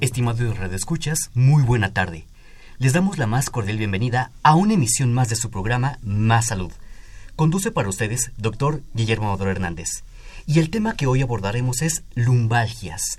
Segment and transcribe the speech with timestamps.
[0.00, 2.26] Estimados Escuchas, muy buena tarde.
[2.80, 6.70] Les damos la más cordial bienvenida a una emisión más de su programa Más Salud.
[7.34, 10.04] Conduce para ustedes doctor Guillermo Amador Hernández.
[10.46, 13.18] Y el tema que hoy abordaremos es lumbalgias.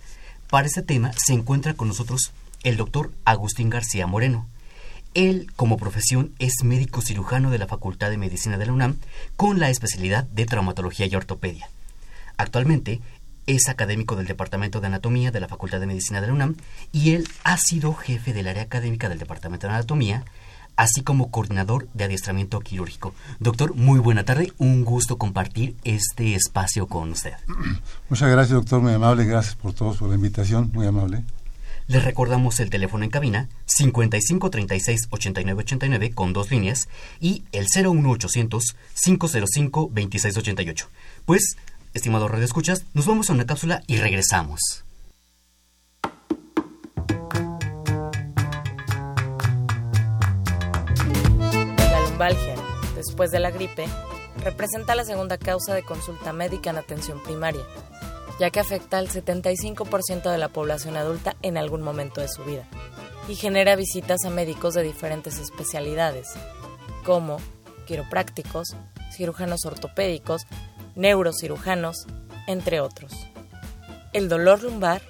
[0.50, 2.32] Para este tema se encuentra con nosotros
[2.64, 4.48] el doctor Agustín García Moreno.
[5.14, 8.96] Él, como profesión, es médico cirujano de la Facultad de Medicina de la UNAM
[9.36, 11.70] con la especialidad de traumatología y ortopedia.
[12.38, 13.02] Actualmente
[13.50, 16.56] es académico del Departamento de Anatomía de la Facultad de Medicina de la UNAM
[16.92, 20.24] y él ha sido jefe del área académica del Departamento de Anatomía
[20.76, 23.14] así como coordinador de adiestramiento quirúrgico.
[23.40, 24.54] Doctor, muy buena tarde.
[24.60, 27.34] Un gusto compartir este espacio con usted.
[28.10, 28.82] Muchas gracias, doctor.
[28.82, 29.26] Muy amable.
[29.26, 30.70] Gracias por todo, por la invitación.
[30.72, 31.24] Muy amable.
[31.88, 36.88] Les recordamos el teléfono en cabina 55 36 89 89 con dos líneas
[37.20, 40.90] y el 01800 505 26 88.
[41.26, 41.58] Pues,
[42.00, 44.86] estimado Radio Escuchas, nos vamos a una cápsula y regresamos.
[52.96, 53.88] después de la gripe,
[54.44, 57.62] representa la segunda causa de consulta médica en atención primaria,
[58.40, 62.68] ya que afecta al 75% de la población adulta en algún momento de su vida
[63.30, 66.28] y genera visitas a médicos de diferentes especialidades,
[67.06, 67.38] como
[67.88, 68.76] quiroprácticos,
[69.16, 70.46] cirujanos ortopédicos,
[70.96, 72.06] neurocirujanos,
[72.48, 73.12] entre otros.
[74.14, 75.02] El dolor lumbar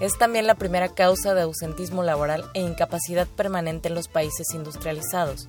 [0.00, 5.48] es también la primera causa de ausentismo laboral e incapacidad permanente en los países industrializados,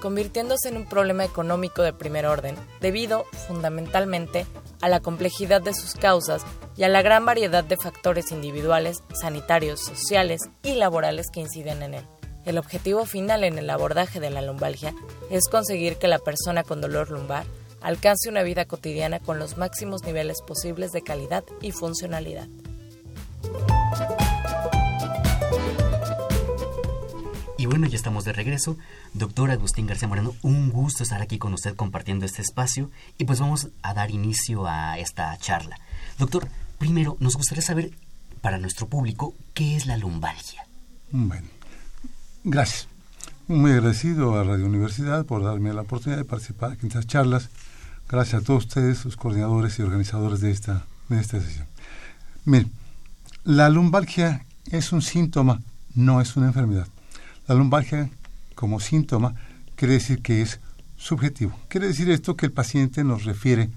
[0.00, 4.46] convirtiéndose en un problema económico de primer orden, debido fundamentalmente
[4.80, 6.42] a la complejidad de sus causas
[6.76, 11.94] y a la gran variedad de factores individuales, sanitarios, sociales y laborales que inciden en
[11.94, 12.06] él.
[12.44, 14.94] El objetivo final en el abordaje de la lumbalgia
[15.30, 17.44] es conseguir que la persona con dolor lumbar
[17.82, 22.48] alcance una vida cotidiana con los máximos niveles posibles de calidad y funcionalidad.
[27.62, 28.76] Y bueno, ya estamos de regreso.
[29.14, 33.38] Doctor Agustín García Moreno, un gusto estar aquí con usted compartiendo este espacio y pues
[33.38, 35.78] vamos a dar inicio a esta charla.
[36.18, 36.48] Doctor,
[36.78, 37.92] primero nos gustaría saber
[38.40, 40.66] para nuestro público qué es la lumbalgia.
[41.12, 41.46] Bueno,
[42.42, 42.88] gracias.
[43.46, 47.48] Muy agradecido a Radio Universidad por darme la oportunidad de participar en estas charlas.
[48.12, 51.66] Gracias a todos ustedes, los coordinadores y organizadores de esta, de esta sesión.
[52.44, 52.70] Miren,
[53.42, 55.62] la lumbalgia es un síntoma,
[55.94, 56.86] no es una enfermedad.
[57.46, 58.10] La lumbalgia
[58.54, 59.34] como síntoma
[59.76, 60.60] quiere decir que es
[60.98, 61.58] subjetivo.
[61.68, 63.70] Quiere decir esto que el paciente nos refiere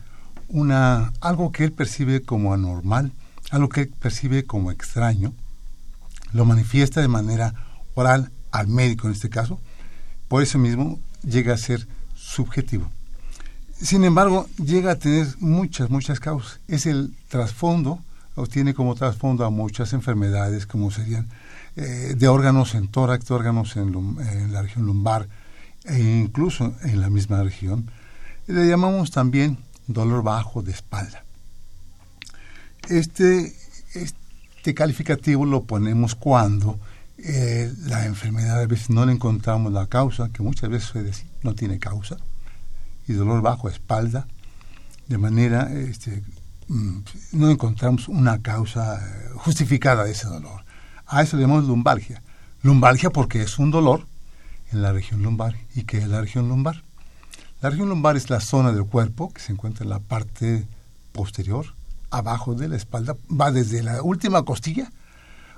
[0.49, 3.13] una algo que él percibe como anormal,
[3.51, 5.31] algo que él percibe como extraño,
[6.33, 7.53] lo manifiesta de manera
[7.93, 9.61] oral al médico en este caso,
[10.27, 12.91] por eso mismo llega a ser subjetivo.
[13.81, 16.59] Sin embargo, llega a tener muchas, muchas causas.
[16.67, 17.99] Es el trasfondo,
[18.35, 21.27] o tiene como trasfondo a muchas enfermedades, como serían
[21.75, 25.27] eh, de órganos en tórax, de órganos en, la región lumbar
[25.83, 27.89] e incluso en la misma región.
[28.47, 31.23] Le llamamos también dolor bajo de espalda.
[32.89, 33.53] Este,
[33.93, 36.79] este calificativo lo ponemos cuando
[37.17, 41.79] eh, la enfermedad a veces no le encontramos la causa, que muchas veces no tiene
[41.79, 42.17] causa,
[43.07, 44.27] y dolor bajo espalda,
[45.07, 46.23] de manera, este,
[46.67, 46.99] mm,
[47.33, 50.63] no encontramos una causa eh, justificada de ese dolor.
[51.05, 52.23] A eso le llamamos lumbalgia.
[52.63, 54.07] Lumbalgia porque es un dolor
[54.71, 55.55] en la región lumbar.
[55.75, 56.83] ¿Y qué es la región lumbar?
[57.61, 60.67] La región lumbar es la zona del cuerpo que se encuentra en la parte
[61.11, 61.67] posterior,
[62.11, 64.91] abajo de la espalda, va desde la última costilla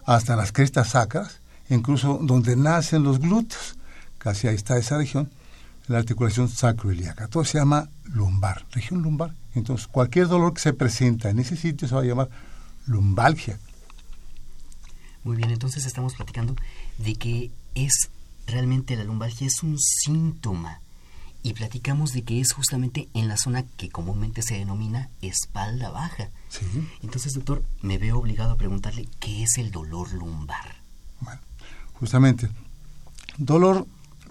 [0.06, 3.76] hasta las crestas sacras, incluso donde nacen los glúteos.
[4.18, 5.30] Casi ahí está esa región,
[5.88, 7.28] la articulación sacroiliaca.
[7.28, 9.34] Todo se llama lumbar, región lumbar.
[9.56, 12.30] Entonces, cualquier dolor que se presenta en ese sitio se va a llamar
[12.86, 13.60] lumbalgia.
[15.24, 16.56] Muy bien, entonces estamos platicando
[16.98, 18.10] de que es
[18.46, 20.80] realmente la lumbalgia es un síntoma
[21.44, 26.30] y platicamos de que es justamente en la zona que comúnmente se denomina espalda baja.
[26.50, 26.66] Sí.
[27.04, 30.82] Entonces, doctor, me veo obligado a preguntarle qué es el dolor lumbar.
[31.22, 31.42] Bueno,
[31.94, 32.50] justamente,
[33.38, 33.88] dolor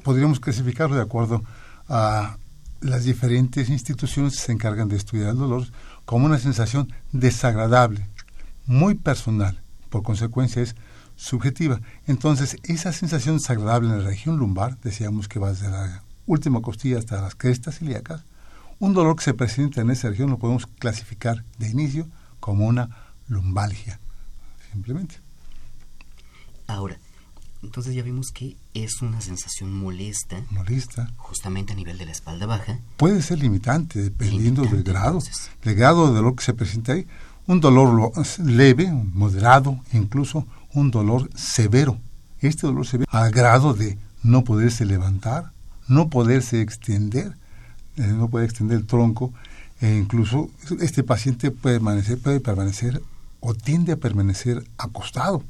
[0.06, 1.42] podríamos clasificarlo de acuerdo
[1.88, 2.36] a
[2.80, 5.66] las diferentes instituciones que se encargan de estudiar el dolor
[6.04, 8.06] como una sensación desagradable,
[8.66, 9.60] muy personal,
[9.90, 10.76] por consecuencia es
[11.16, 11.80] subjetiva.
[12.06, 17.00] Entonces, esa sensación desagradable en la región lumbar, decíamos que va desde la última costilla
[17.00, 18.22] hasta las crestas ilíacas,
[18.78, 22.06] un dolor que se presenta en esa región lo podemos clasificar de inicio
[22.38, 22.90] como una
[23.26, 23.98] lumbalgia,
[24.70, 25.16] simplemente.
[26.68, 26.96] Ahora,
[27.66, 30.40] entonces ya vimos que es una sensación molesta.
[30.50, 31.12] Molesta.
[31.16, 32.78] Justamente a nivel de la espalda baja.
[32.96, 35.18] Puede ser limitante, dependiendo del grado.
[35.62, 37.06] Del grado de dolor que se presenta ahí.
[37.46, 41.98] Un dolor leve, moderado, incluso un dolor severo.
[42.40, 45.52] Este dolor severo al grado de no poderse levantar,
[45.88, 47.36] no poderse extender,
[47.96, 49.32] eh, no puede extender el tronco,
[49.80, 53.02] e incluso este paciente puede permanecer, puede permanecer
[53.40, 55.42] o tiende a permanecer acostado.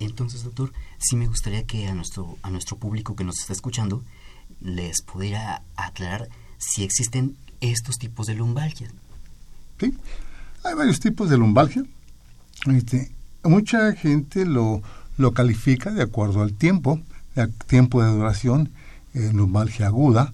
[0.00, 4.02] Entonces, doctor, sí me gustaría que a nuestro, a nuestro público que nos está escuchando
[4.60, 8.90] les pudiera aclarar si existen estos tipos de lumbalgia.
[9.78, 9.94] Sí,
[10.64, 11.84] hay varios tipos de lumbalgia.
[12.66, 13.12] Este,
[13.44, 14.82] mucha gente lo,
[15.18, 17.00] lo califica de acuerdo al tiempo,
[17.36, 18.72] el tiempo de duración,
[19.14, 20.32] eh, lumbalgia aguda,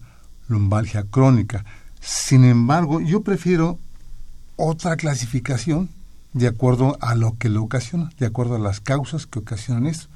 [0.48, 1.64] lumbalgia crónica.
[2.00, 3.80] Sin embargo, yo prefiero
[4.56, 5.88] otra clasificación
[6.36, 10.08] de acuerdo a lo que lo ocasiona, de acuerdo a las causas que ocasionan esto,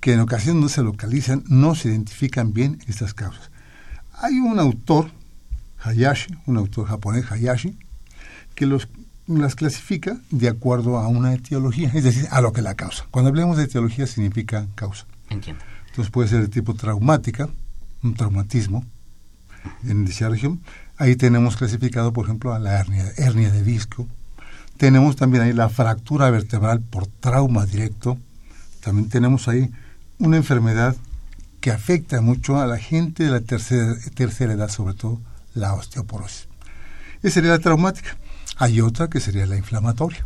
[0.00, 3.50] que en ocasiones no se localizan, no se identifican bien estas causas.
[4.12, 5.10] Hay un autor,
[5.80, 7.76] Hayashi, un autor japonés, Hayashi,
[8.54, 8.88] que los,
[9.26, 13.06] las clasifica de acuerdo a una etiología, es decir, a lo que la causa.
[13.10, 15.06] Cuando hablemos de etiología significa causa.
[15.28, 15.64] Entiendo.
[15.88, 17.48] Entonces puede ser de tipo traumática,
[18.04, 18.84] un traumatismo
[19.82, 20.60] en dicha región.
[20.98, 24.06] Ahí tenemos clasificado, por ejemplo, a la hernia, hernia de disco,
[24.78, 28.16] tenemos también ahí la fractura vertebral por trauma directo.
[28.80, 29.70] También tenemos ahí
[30.18, 30.96] una enfermedad
[31.60, 35.20] que afecta mucho a la gente de la tercera, tercera edad, sobre todo
[35.54, 36.48] la osteoporosis.
[37.22, 38.16] Esa sería la traumática.
[38.56, 40.24] Hay otra que sería la inflamatoria.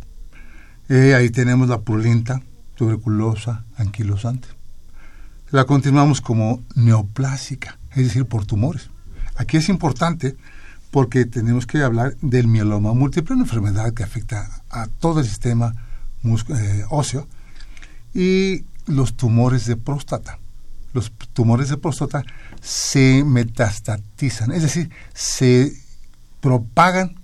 [0.87, 2.41] Eh, ahí tenemos la purulenta,
[2.75, 4.47] tuberculosa, anquilosante.
[5.49, 8.89] La continuamos como neoplásica, es decir, por tumores.
[9.35, 10.35] Aquí es importante
[10.93, 15.73] porque tenemos que hablar del mieloma múltiple, una enfermedad que afecta a todo el sistema
[16.23, 17.27] eh, óseo,
[18.13, 20.37] y los tumores de próstata.
[20.93, 22.23] Los tumores de próstata
[22.61, 25.73] se metastatizan, es decir, se
[26.41, 27.15] propagan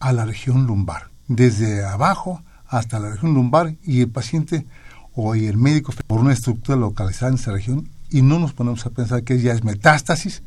[0.00, 4.66] a la región lumbar, desde abajo hasta la región lumbar, y el paciente
[5.14, 8.90] o el médico por una estructura localizada en esa región, y no nos ponemos a
[8.90, 10.42] pensar que ya es metástasis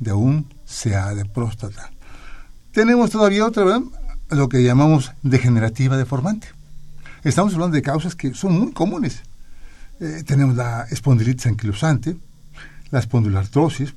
[0.00, 1.93] de un CA de próstata.
[2.74, 3.82] Tenemos todavía otra, ¿verdad?
[4.30, 6.48] lo que llamamos degenerativa deformante.
[7.22, 9.22] Estamos hablando de causas que son muy comunes.
[10.00, 12.16] Eh, tenemos la espondilitis anquilosante,
[12.90, 13.94] la espondiloartrosis,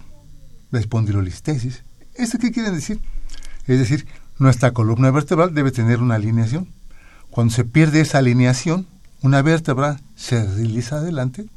[0.69, 1.83] la espondilolistesis.
[2.13, 2.99] ¿Esto qué quiere decir?
[3.65, 4.05] Es decir,
[4.37, 6.71] nuestra columna vertebral debe tener una alineación.
[7.31, 8.85] Cuando se pierde esa alineación,
[9.23, 11.47] una vértebra se desliza adelante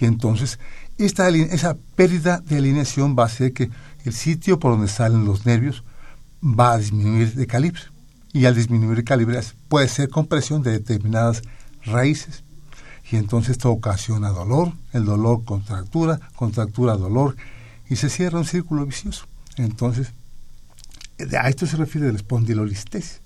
[0.00, 0.58] y entonces
[0.96, 3.68] esta, esa pérdida de alineación va a hacer que
[4.06, 5.84] el sitio por donde salen los nervios
[6.44, 7.80] va a disminuir de calibre.
[8.32, 11.42] Y al disminuir el calibre puede ser compresión de determinadas
[11.84, 12.42] raíces.
[13.10, 17.36] Y entonces esto ocasiona dolor, el dolor contractura, contractura dolor,
[17.88, 19.26] y se cierra un círculo vicioso.
[19.56, 20.12] Entonces,
[21.38, 23.20] a esto se refiere la espondilolistesis.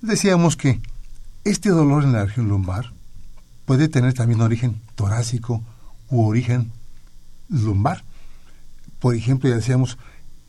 [0.00, 0.80] Decíamos que
[1.44, 2.92] este dolor en la región lumbar
[3.66, 5.62] puede tener también origen torácico
[6.10, 6.72] u origen
[7.48, 8.02] lumbar.
[8.98, 9.98] Por ejemplo, ya decíamos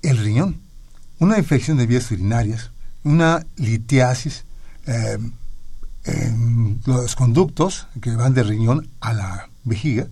[0.01, 0.63] el riñón
[1.23, 2.71] una infección de vías urinarias,
[3.05, 4.43] una litiasis
[4.85, 5.17] eh,
[6.03, 10.07] en los conductos que van de riñón a la vejiga,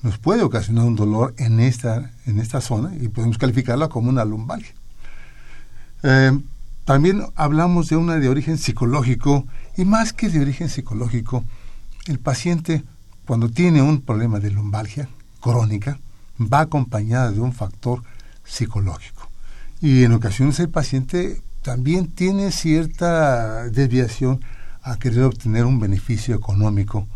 [0.00, 4.24] nos puede ocasionar un dolor en esta, en esta zona y podemos calificarla como una
[4.24, 4.74] lumbalgia.
[6.02, 6.32] Eh,
[6.86, 11.44] también hablamos de una de origen psicológico y más que de origen psicológico,
[12.06, 12.84] el paciente
[13.26, 15.98] cuando tiene un problema de lumbalgia crónica
[16.40, 18.02] va acompañada de un factor
[18.44, 19.33] psicológico.
[19.80, 24.40] Y en ocasiones el paciente también tiene cierta desviación
[24.82, 27.08] a querer obtener un beneficio económico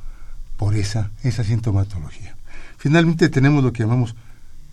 [0.57, 2.37] por esa, esa sintomatología.
[2.79, 4.15] Finalmente tenemos lo que llamamos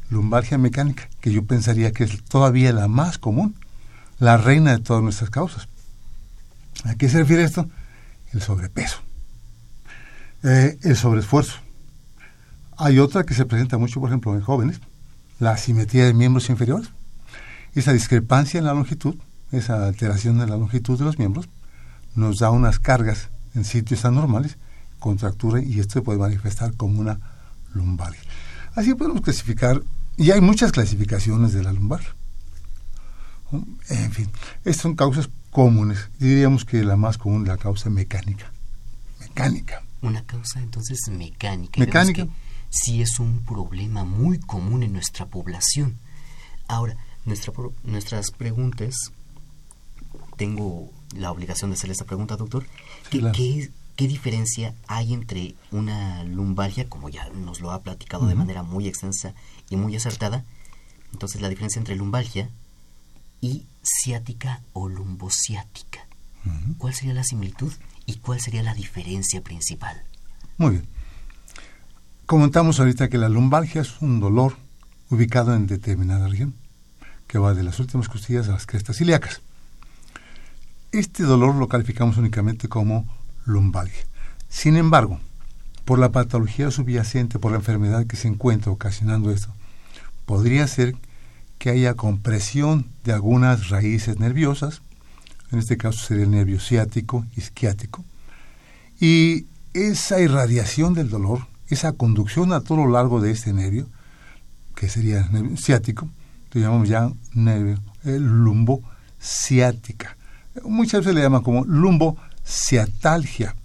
[0.10, 3.56] lumbalgia mecánica, que yo pensaría que es todavía la más común,
[4.20, 5.68] la reina de todas nuestras causas.
[6.84, 7.70] ¿A qué se refiere esto?
[8.32, 9.00] El sobrepeso,
[10.44, 11.56] eh, el sobreesfuerzo.
[12.78, 14.80] Hay otra que se presenta mucho, por ejemplo, en jóvenes,
[15.40, 16.90] la asimetría de miembros inferiores.
[17.76, 19.16] Esa discrepancia en la longitud,
[19.52, 21.50] esa alteración en la longitud de los miembros,
[22.16, 24.58] nos da unas cargas en sitios anormales,
[25.00, 27.20] contractura, y esto se puede manifestar como una
[27.74, 28.22] lumbalgia.
[28.76, 29.82] Así podemos clasificar,
[30.18, 32.02] y hay muchas clasificaciones de la lumbar.
[33.90, 34.30] En fin,
[34.64, 36.10] estas son causas comunes.
[36.20, 38.52] Diríamos que la más común es la causa mecánica.
[39.20, 39.84] Mecánica.
[40.02, 41.80] Una causa entonces mecánica.
[41.80, 42.28] Mecánica.
[42.70, 45.98] Sí es un problema muy común en nuestra población.
[46.68, 47.54] Ahora, nuestra,
[47.84, 48.96] nuestras preguntas,
[50.38, 52.66] tengo la obligación de hacerle esta pregunta, doctor.
[53.10, 58.64] ¿Qué, ¿Qué, diferencia hay entre una lumbalgia, como ya nos lo ha platicado de manera
[58.64, 59.34] muy extensa
[59.70, 60.44] y muy acertada?
[61.14, 62.50] Entonces, la diferencia entre lumbalgia
[63.42, 66.08] y ciática o lumbociática.
[66.78, 67.74] ¿Cuál sería la similitud
[68.06, 70.04] y cuál sería la diferencia principal?
[70.58, 70.88] Muy bien.
[72.26, 74.58] Comentamos ahorita que la lumbalgia es un dolor
[75.10, 76.56] ubicado en determinada región,
[77.38, 79.42] va de las últimas costillas a las crestas ilíacas.
[80.92, 83.06] Este dolor lo calificamos únicamente como
[83.46, 84.06] lumbalgia.
[84.50, 85.20] Sin embargo,
[85.84, 89.54] por la patología subyacente, por la enfermedad que se encuentra ocasionando esto,
[90.26, 90.96] podría ser
[91.58, 94.82] que haya compresión de algunas raíces nerviosas,
[95.52, 98.04] en este caso sería el nervio ciático, isquiático,
[99.00, 103.88] y esa irradiación del dolor esa conducción a todo lo largo de este nervio,
[104.76, 106.10] que sería el nervio ciático,
[106.56, 108.82] lo llamamos ya nervio el lumbo
[109.20, 110.18] ciática.
[110.64, 113.56] Muchas veces le llaman como lumbo ciatalgia,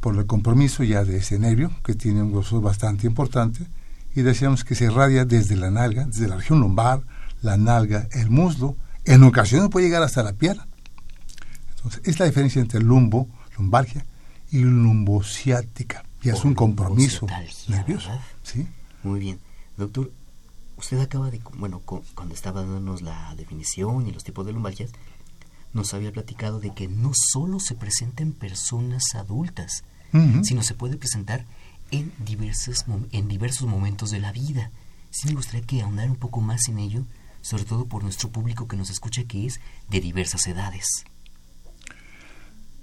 [0.00, 3.66] por el compromiso ya de ese nervio, que tiene un grosor bastante importante,
[4.14, 7.02] y decíamos que se irradia desde la nalga, desde la región lumbar,
[7.42, 10.66] la nalga, el muslo, en ocasiones puede llegar hasta la pierna.
[11.76, 14.04] Entonces, es la diferencia entre lumbo, lumbalgia,
[14.50, 17.26] y lumbociática y es un compromiso
[17.68, 18.10] nervioso.
[18.42, 18.66] ¿sí?
[19.02, 19.38] Muy bien.
[19.76, 20.10] Doctor,
[20.76, 24.90] usted acaba de, bueno, cuando estaba dándonos la definición y los tipos de lumbalgias,
[25.72, 29.84] nos había platicado de que no solo se presenta en personas adultas,
[30.42, 31.44] sino se puede presentar
[31.90, 34.70] en, diversos, en diversos momentos de la vida.
[35.10, 37.04] Sí me gustaría que ahondara un poco más en ello,
[37.42, 41.04] sobre todo por nuestro público que nos escucha, que es de diversas edades.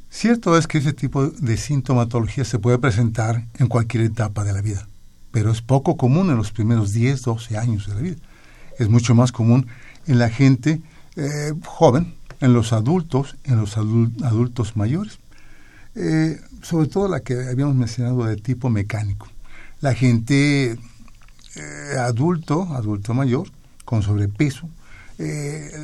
[0.10, 4.62] Cierto es que ese tipo de sintomatología se puede presentar en cualquier etapa de la
[4.62, 4.88] vida,
[5.34, 8.16] pero es poco común en los primeros 10, 12 años de la vida.
[8.78, 9.68] Es mucho más común
[10.06, 10.82] en la gente
[11.16, 15.20] eh, joven, en los adultos, en los adultos mayores.
[15.96, 19.28] Eh, sobre todo la que habíamos mencionado de tipo mecánico.
[19.82, 20.78] La gente
[21.56, 23.50] eh, adulto, adulto mayor,
[23.86, 24.70] con sobrepeso,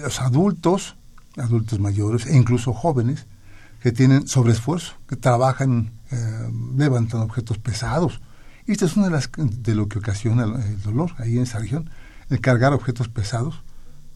[0.04, 0.96] los adultos,
[1.38, 3.26] adultos mayores e incluso jóvenes,
[3.82, 8.20] que tienen sobreesfuerzo, que trabajan eh, levantan objetos pesados.
[8.70, 11.58] Y esto es una de las de lo que ocasiona el, dolor ahí en esa
[11.58, 11.90] región,
[12.30, 13.64] el cargar objetos pesados,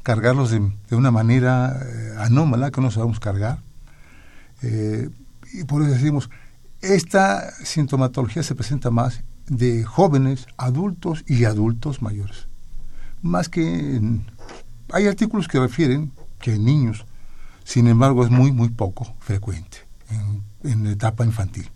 [0.04, 3.64] cargarlos de, una manera eh, anómala que no sabemos cargar.
[4.62, 5.10] Eh,
[5.54, 6.30] y por eso decimos,
[6.82, 12.48] esta sintomatología se presenta más de jóvenes, adultos y adultos mayores.
[13.24, 14.00] Más que
[14.92, 17.08] hay artículos que refieren que en niños
[17.64, 19.78] sin embargo, es muy, muy poco frecuente
[20.64, 21.70] en, la etapa infantil.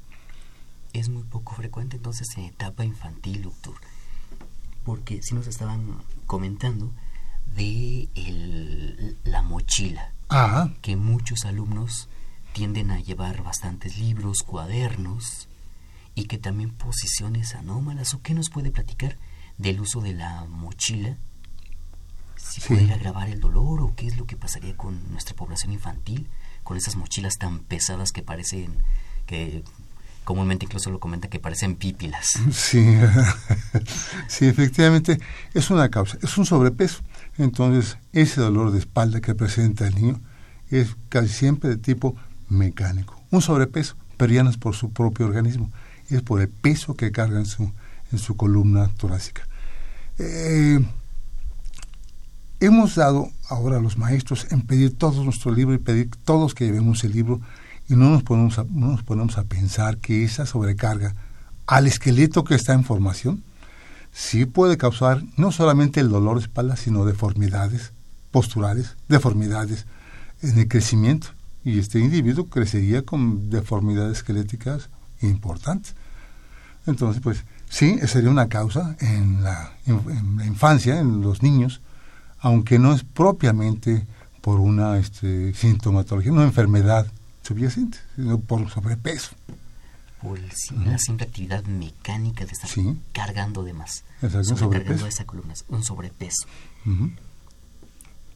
[0.98, 3.76] Es muy poco frecuente entonces en etapa infantil, doctor.
[4.84, 6.92] Porque si nos estaban comentando
[7.56, 8.10] de
[9.24, 10.12] la mochila.
[10.82, 12.10] Que muchos alumnos
[12.54, 15.48] tienden a llevar bastantes libros, cuadernos
[16.16, 18.16] y que también posiciones anómalas.
[18.16, 19.20] ¿O qué nos puede platicar
[19.60, 21.16] del uso de la mochila
[22.38, 26.28] si pudiera agravar el dolor o qué es lo que pasaría con nuestra población infantil,
[26.64, 28.82] con esas mochilas tan pesadas que parecen,
[29.28, 29.64] que
[30.28, 32.38] comúnmente incluso lo comenta que parecen pípilas.
[32.52, 32.86] Sí,
[34.28, 35.22] sí, efectivamente
[35.54, 37.00] es una causa, es un sobrepeso.
[37.38, 40.20] Entonces, ese dolor de espalda que presenta el niño
[40.70, 42.18] es casi siempre de tipo
[42.50, 43.22] mecánico.
[43.32, 45.72] Un sobrepeso, pero ya no es por su propio organismo,
[46.10, 47.72] es por el peso que carga en su,
[48.12, 49.48] en su columna torácica.
[50.20, 50.80] Eh,
[52.60, 56.66] Hemos dado ahora a los maestros en pedir todos nuestro libro y pedir todos que
[56.66, 57.40] llevemos el libro
[57.90, 61.16] y no nos ponemos a, no nos ponemos a pensar que esa sobrecarga
[61.66, 63.44] al esqueleto que está en formación
[64.12, 67.94] sí puede causar no solamente el dolor de espalda, sino deformidades
[68.32, 69.86] posturales, deformidades
[70.42, 71.28] en el crecimiento.
[71.64, 74.90] Y este individuo crecería con deformidades esqueléticas
[75.22, 75.96] importantes.
[76.86, 81.82] Entonces, pues sí, sería una causa en la, infancia, en los niños,
[82.40, 84.08] aunque no es propiamente
[84.42, 87.08] por una este, sintomatología, una enfermedad
[87.48, 89.32] subyacente, sino por sobrepeso.
[90.22, 92.70] Por la simple actividad mecánica de estar
[93.14, 94.04] cargando de más.
[94.22, 95.08] Exacto, un sobrepeso.
[95.08, 96.48] esa columna, un sobrepeso.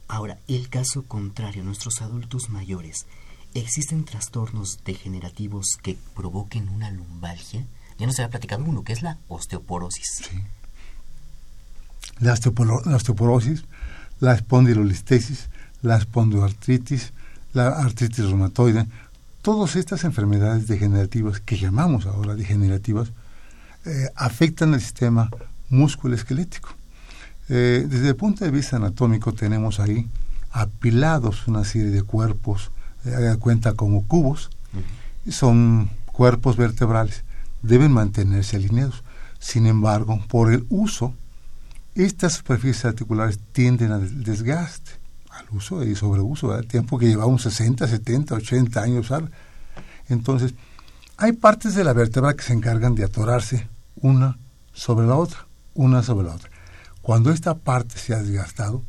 [0.08, 3.06] Ahora, el caso contrario, nuestros adultos mayores,
[3.54, 7.66] ¿existen trastornos degenerativos que provoquen una lumbalgia?
[7.98, 10.24] Ya nos había platicado uno, que es la osteoporosis.
[10.30, 10.42] Sí.
[12.20, 13.66] La, osteoporosis,
[14.20, 15.50] la espondilolistesis,
[15.82, 17.14] la espondoartritis,
[17.54, 18.88] la artritis reumatoide,
[19.42, 23.12] todas estas enfermedades degenerativas que llamamos ahora degenerativas
[23.86, 25.30] eh, afectan el sistema
[25.70, 26.70] musculoesquelético.
[27.50, 30.08] Eh, desde el punto de vista anatómico tenemos ahí
[30.52, 32.72] apilados una serie de cuerpos,
[33.06, 34.50] eh, cuenta como cubos,
[35.30, 37.24] son cuerpos vertebrales,
[37.62, 39.04] deben mantenerse alineados.
[39.40, 41.16] Sin embargo, por el uso,
[41.96, 45.01] estas superficies articulares tienden al desgaste
[45.32, 49.14] al uso y sobreuso, el tiempo que llevamos 60, 70, 80 años.
[50.10, 50.54] Entonces,
[51.18, 54.38] hay partes de la vértebra que se encargan de atorarse una
[54.74, 56.50] sobre la otra, una sobre la otra.
[57.02, 58.84] Cuando esta parte se ha desgastado,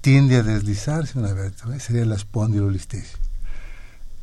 [0.00, 3.18] tiende a deslizarse una vértebra, sería la espondilolistesis.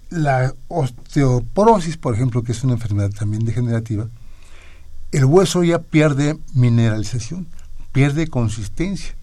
[0.09, 4.07] La osteoporosis, por ejemplo, que es una enfermedad también degenerativa,
[5.11, 7.47] el hueso ya pierde mineralización,
[7.91, 9.15] pierde consistencia.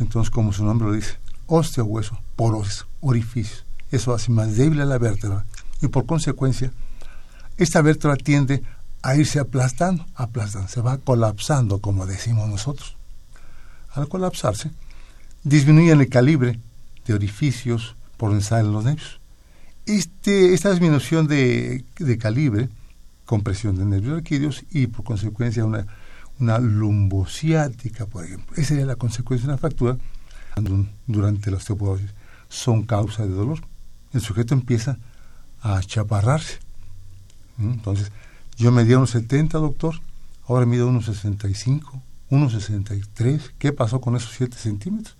[0.00, 1.21] Entonces, como su nombre lo dice,
[1.52, 3.66] osteohueso, poros, orificios.
[3.90, 5.44] Eso hace más débil a la vértebra
[5.82, 6.72] y por consecuencia
[7.58, 8.62] esta vértebra tiende
[9.02, 12.96] a irse aplastando, aplastando, se va colapsando como decimos nosotros.
[13.90, 14.70] Al colapsarse,
[15.44, 16.58] disminuye el calibre
[17.04, 19.20] de orificios por donde salen los nervios.
[19.84, 22.70] Este, esta disminución de, de calibre,
[23.26, 25.86] compresión de nervios arquídeos y por consecuencia una,
[26.40, 28.56] una lumbociática, por ejemplo.
[28.56, 29.98] Esa sería la consecuencia de una fractura
[31.06, 32.14] durante la osteoporosis
[32.48, 33.60] son causa de dolor.
[34.12, 34.98] El sujeto empieza
[35.62, 36.58] a chaparrarse.
[37.56, 37.72] ¿Mm?
[37.72, 38.12] Entonces,
[38.56, 39.96] yo medía unos 70, doctor,
[40.46, 43.52] ahora mido unos 65, unos 63.
[43.58, 45.16] ¿Qué pasó con esos 7 centímetros?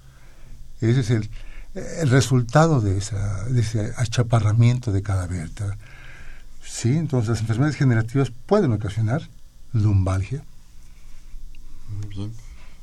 [0.81, 1.31] Ese es el,
[1.75, 5.79] el resultado de, esa, de ese achaparramiento de cada vértebra.
[6.65, 9.29] Sí, entonces las enfermedades generativas pueden ocasionar
[9.73, 10.45] lumbalgia.
[11.89, 12.33] Muy bien.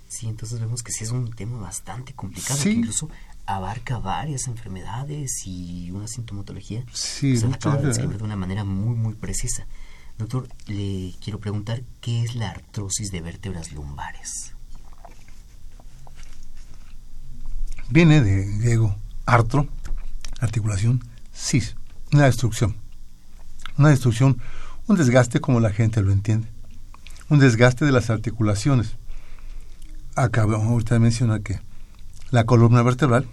[0.09, 3.09] Sí, entonces vemos que sí es un tema bastante complicado, que incluso
[3.45, 6.83] abarca varias enfermedades y una sintomatología.
[6.91, 9.67] Sí, se acaba de describir de una manera muy, muy precisa.
[10.17, 14.55] Doctor, le quiero preguntar, ¿qué es la artrosis de vértebras lumbares?
[17.89, 18.95] Viene de griego
[19.27, 19.69] artro,
[20.39, 21.75] articulación, cis,
[22.11, 22.75] una destrucción.
[23.77, 24.41] Una destrucción,
[24.87, 26.47] un desgaste como la gente lo entiende.
[27.29, 28.97] Un desgaste de las articulaciones
[30.23, 31.59] acabamos ahorita de mencionar que
[32.31, 33.27] la columna vertebral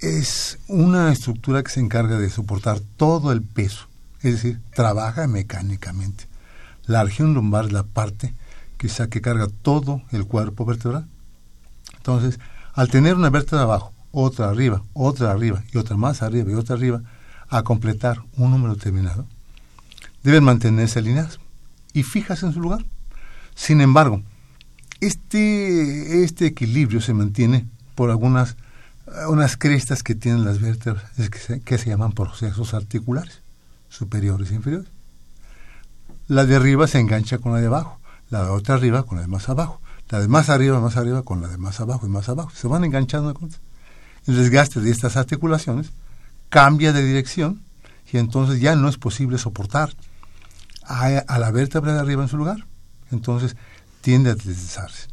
[0.00, 3.86] es una estructura que se encarga de soportar todo el peso,
[4.22, 6.26] es decir, trabaja mecánicamente.
[6.86, 8.34] La región lumbar es la parte
[8.78, 11.06] que, que carga todo el cuerpo vertebral.
[11.96, 12.40] Entonces,
[12.72, 16.74] al tener una vértebra abajo, otra arriba, otra arriba y otra más arriba y otra
[16.74, 17.02] arriba,
[17.48, 19.26] a completar un número determinado,
[20.22, 21.38] deben mantenerse alineadas
[21.92, 22.84] y fijas en su lugar.
[23.54, 24.22] Sin embargo,
[25.06, 28.56] este, este equilibrio se mantiene por algunas
[29.28, 31.04] unas crestas que tienen las vértebras
[31.64, 33.40] que se, llaman procesos articulares,
[33.88, 34.88] superiores e inferiores.
[36.28, 37.98] La de arriba se engancha con la de abajo,
[38.30, 41.22] la de otra arriba con la de más abajo, la de más arriba, más arriba
[41.22, 42.50] con la de más abajo y más abajo.
[42.54, 43.34] Se van enganchando.
[44.26, 45.90] El desgaste de estas articulaciones
[46.48, 47.62] cambia de dirección
[48.12, 49.94] y entonces ya no es posible soportar
[50.84, 52.66] a la vértebra de arriba en su lugar.
[53.10, 53.56] Entonces
[54.02, 55.08] tiende a deslizarse.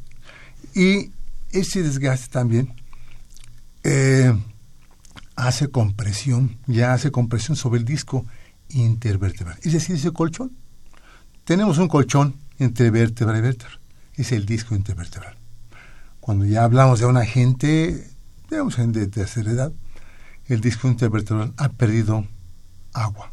[0.76, 1.12] Y
[1.52, 2.74] ese desgaste también
[3.84, 4.34] eh,
[5.36, 8.26] hace compresión, ya hace compresión sobre el disco
[8.70, 9.58] intervertebral.
[9.64, 10.52] Es decir, ese colchón.
[11.46, 13.80] Tenemos un colchón entre vértebra y vértebra.
[14.16, 15.38] Es el disco intervertebral.
[16.20, 18.08] Cuando ya hablamos de una gente,
[18.50, 19.72] digamos, de tercera edad,
[20.48, 22.28] el disco intervertebral ha perdido
[22.94, 23.32] agua.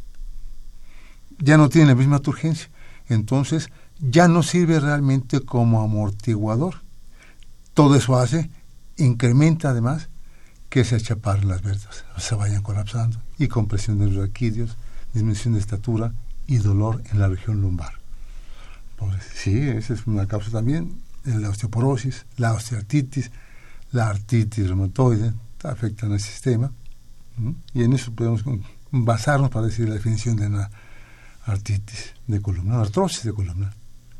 [1.38, 2.70] Ya no tiene la misma turgencia.
[3.08, 6.82] Entonces, ya no sirve realmente como amortiguador.
[7.74, 8.50] Todo eso hace,
[8.96, 10.08] incrementa además
[10.68, 14.76] que se achaparen las vértebras, se vayan colapsando, y compresión de los raquídeos,
[15.12, 16.12] disminución de estatura
[16.46, 17.94] y dolor en la región lumbar.
[18.96, 23.30] Pues, sí, esa es una causa también, la osteoporosis, la osteoartritis,
[23.92, 25.32] la artritis reumatoide,
[25.62, 26.70] afectan al sistema,
[27.74, 28.42] y en eso podemos
[28.90, 30.70] basarnos para decir la definición de una
[31.44, 33.72] artritis de columna, artrosis de columna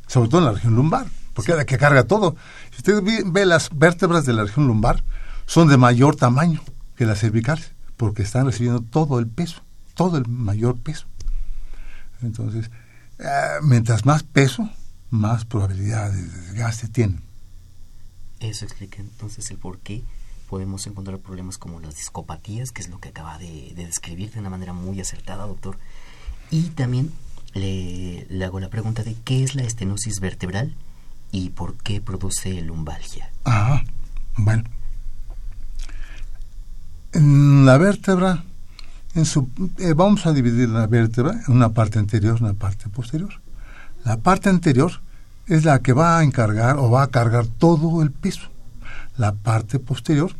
[0.07, 2.35] sobre todo en la región lumbar, porque es la que carga todo.
[2.71, 5.03] Si usted ve, las vértebras de la región lumbar,
[5.45, 6.61] son de mayor tamaño
[6.95, 9.61] que las cervicales, porque están recibiendo todo el peso,
[9.93, 11.05] todo el mayor peso.
[12.21, 12.71] Entonces,
[13.19, 13.25] eh,
[13.61, 14.69] mientras más peso,
[15.09, 17.19] más probabilidad de desgaste tiene.
[18.39, 20.03] Eso explica entonces el por qué
[20.47, 24.49] podemos encontrar problemas como las discopatías, que es lo que acaba de, describir de una
[24.49, 25.77] manera muy acertada, doctor.
[26.49, 27.11] Y también
[27.57, 30.73] le, hago la pregunta de qué es la estenosis vertebral
[31.31, 33.29] y por qué produce lumbalgia.
[33.45, 33.83] Ah,
[34.37, 34.63] bueno.
[37.13, 38.43] En la vértebra,
[39.15, 42.89] en su, eh, vamos a dividir la vértebra en una parte anterior y una parte
[42.89, 43.41] posterior.
[44.03, 44.91] La parte anterior
[45.47, 48.49] es la que va a encargar o va a cargar todo el piso.
[49.17, 50.31] La parte posterior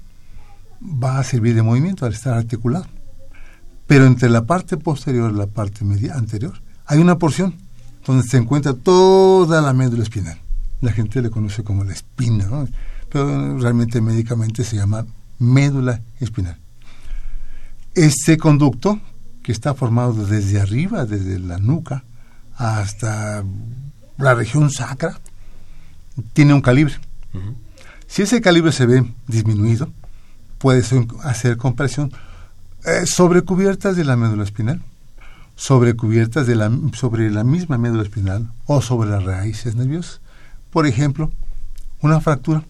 [0.82, 2.86] va a servir de movimiento al estar articulado.
[3.88, 7.56] Pero entre la parte posterior y la parte media anterior hay una porción
[8.06, 10.40] donde se encuentra toda la médula espinal.
[10.82, 12.68] La gente le conoce como la espina, ¿no?
[13.10, 15.06] pero realmente médicamente se llama
[15.40, 16.58] médula espinal.
[17.94, 19.00] Este conducto,
[19.44, 22.04] que está formado desde arriba, desde la nuca,
[22.56, 23.44] hasta
[24.18, 25.20] la región sacra,
[26.34, 26.96] tiene un calibre.
[28.08, 29.90] Si ese calibre se ve disminuido,
[30.58, 30.84] puede
[31.24, 32.12] hacer compresión
[32.86, 34.82] eh, sobre cubiertas de la médula espinal,
[35.58, 40.22] sobre cubiertas de la, sobre la misma médula espinal o sobre las raíces nerviosas.
[40.70, 41.32] Por ejemplo,
[42.00, 42.64] una fractura,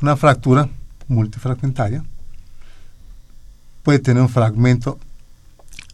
[0.00, 0.68] una fractura
[1.08, 2.02] multifragmentaria
[3.82, 4.98] puede tener un fragmento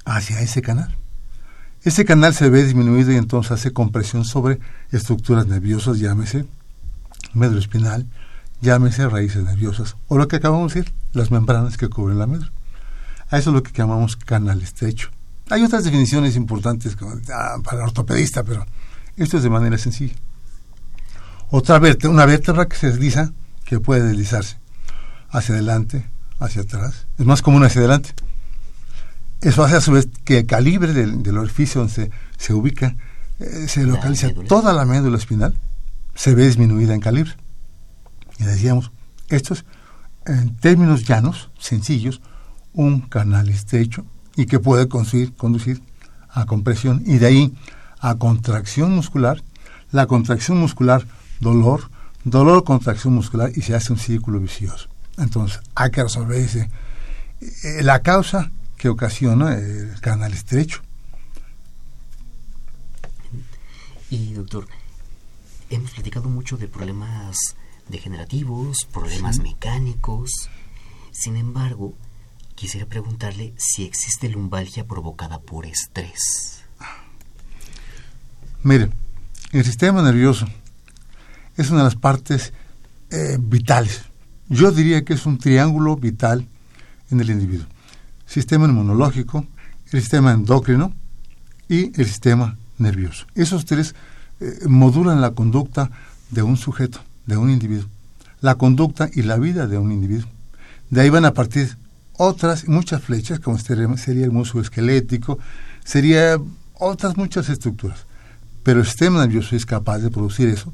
[0.05, 0.95] hacia ese canal.
[1.83, 4.61] Ese canal se ve disminuido y entonces hace compresión sobre
[4.92, 6.47] estructuras nerviosas, llámese
[7.35, 8.07] médula espinal,
[8.61, 12.53] llámese raíces nerviosas, o lo que acabamos de decir, las membranas que cubren la médula.
[13.29, 15.11] A eso es lo que llamamos canal estrecho.
[15.48, 16.96] Hay otras definiciones importantes
[17.32, 18.66] ah, para el ortopedista, pero
[19.16, 20.14] esto es de manera sencilla.
[21.50, 23.32] Otra vértebra, una vértebra que se desliza,
[23.64, 24.59] que puede deslizarse
[25.30, 26.04] hacia adelante,
[26.40, 27.06] hacia atrás.
[27.16, 28.11] Es más común hacia adelante.
[29.40, 32.96] Eso hace a su vez que el calibre del, orificio donde se, ubica,
[33.38, 35.54] eh, se localiza toda la médula espinal,
[36.14, 37.32] se ve disminuida en calibre.
[38.38, 38.90] Y decíamos,
[39.28, 39.64] esto es,
[40.24, 42.20] en términos llanos, sencillos,
[42.72, 44.04] un canal estrecho
[44.37, 45.83] y que puede conducir, conducir
[46.31, 47.55] a compresión y de ahí
[47.99, 49.42] a contracción muscular.
[49.90, 51.07] La contracción muscular,
[51.40, 51.90] dolor,
[52.25, 54.88] dolor, contracción muscular y se hace un círculo vicioso.
[55.16, 56.68] Entonces, hay que resolver ese,
[57.40, 60.83] eh, la causa que ocasiona el canal estrecho.
[64.11, 64.68] Y doctor,
[65.70, 67.37] hemos platicado mucho de problemas
[67.88, 70.31] degenerativos, problemas mecánicos.
[71.12, 71.94] Sin embargo,
[72.57, 76.64] quisiera preguntarle si existe lumbalgia provocada por estrés.
[78.62, 78.90] Mire,
[79.53, 80.47] el sistema nervioso
[81.57, 82.53] es una de las partes
[83.11, 84.03] eh, vitales.
[84.49, 86.49] Yo diría que es un triángulo vital
[87.11, 87.66] en el individuo.
[88.27, 89.47] Sistema inmunológico,
[89.92, 90.92] el sistema endocrino
[91.69, 93.27] y el sistema nervioso.
[93.35, 93.95] Esos tres
[94.40, 95.90] eh, modulan la conducta
[96.31, 97.88] de un sujeto de un individuo,
[98.40, 100.29] la conducta y la vida de un individuo.
[100.90, 101.77] De ahí van a partir
[102.18, 105.38] otras muchas flechas, como sería el músculo esquelético,
[105.85, 106.38] sería
[106.74, 108.07] otras muchas estructuras.
[108.62, 110.72] Pero el sistema nervioso es capaz de producir eso.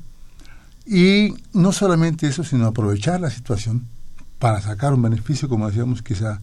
[0.86, 3.86] Y no solamente eso, sino aprovechar la situación
[4.38, 6.40] para sacar un beneficio, como decíamos, quizá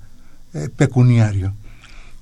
[0.54, 1.54] eh, pecuniario.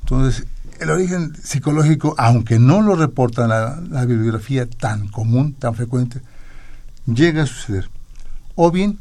[0.01, 0.45] Entonces,
[0.79, 6.21] el origen psicológico, aunque no lo reporta la, la bibliografía tan común, tan frecuente,
[7.05, 7.89] llega a suceder.
[8.55, 8.97] O bien,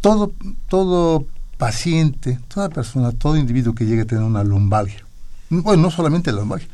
[0.00, 0.32] todo,
[0.68, 5.04] todo paciente, toda persona, todo individuo que llegue a tener una lumbalgia,
[5.50, 6.68] bueno, no solamente la lumbalgia,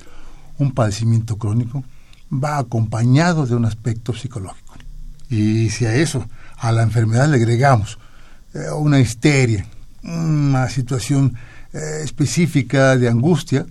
[0.59, 1.85] un padecimiento crónico,
[2.33, 4.75] va acompañado de un aspecto psicológico.
[5.29, 6.27] Y si a eso,
[6.59, 7.99] a la enfermedad le agregamos
[8.55, 9.67] eh, una histeria,
[10.03, 11.37] una situación
[11.73, 13.67] eh, específica de angustia,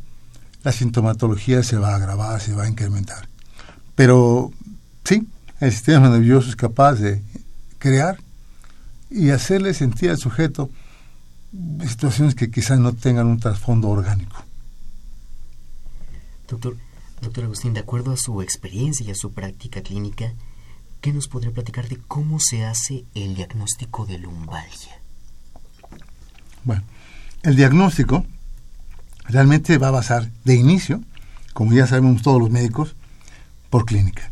[0.64, 3.28] la sintomatología se va a agravar, se va a incrementar.
[3.96, 4.52] Pero
[5.04, 5.28] sí,
[5.60, 7.22] el sistema nervioso es capaz de
[7.78, 8.18] crear
[9.10, 10.70] y hacerle sentir al sujeto
[11.88, 14.44] situaciones que quizás no tengan un trasfondo orgánico.
[16.48, 16.78] Doctor,
[17.22, 20.34] doctor Agustín, de acuerdo a su experiencia y a su práctica clínica,
[21.02, 25.00] ¿qué nos podría platicar de cómo se hace el diagnóstico de lumbalgia?
[26.64, 26.84] Bueno,
[27.44, 28.26] el diagnóstico
[29.26, 31.02] realmente va a basar de inicio,
[31.54, 32.96] como ya sabemos todos los médicos,
[33.70, 34.32] por clínica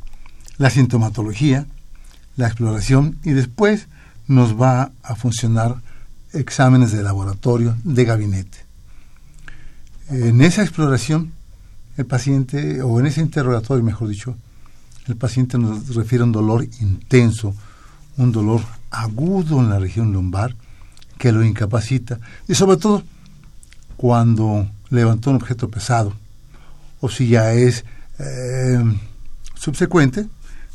[0.58, 1.68] la sintomatología,
[2.36, 3.88] la exploración y después
[4.28, 5.82] nos va a funcionar
[6.40, 8.58] exámenes de laboratorio, de gabinete.
[10.10, 11.34] En esa exploración,
[11.98, 14.36] el paciente, o en ese interrogatorio, mejor dicho,
[15.08, 17.56] el paciente nos refiere a un dolor intenso,
[18.18, 20.56] un dolor agudo en la región lumbar
[21.18, 23.04] que lo incapacita y sobre todo
[23.96, 26.14] cuando levantó un objeto pesado
[27.00, 27.86] o si ya es
[28.20, 28.84] eh,
[29.56, 30.28] subsecuente,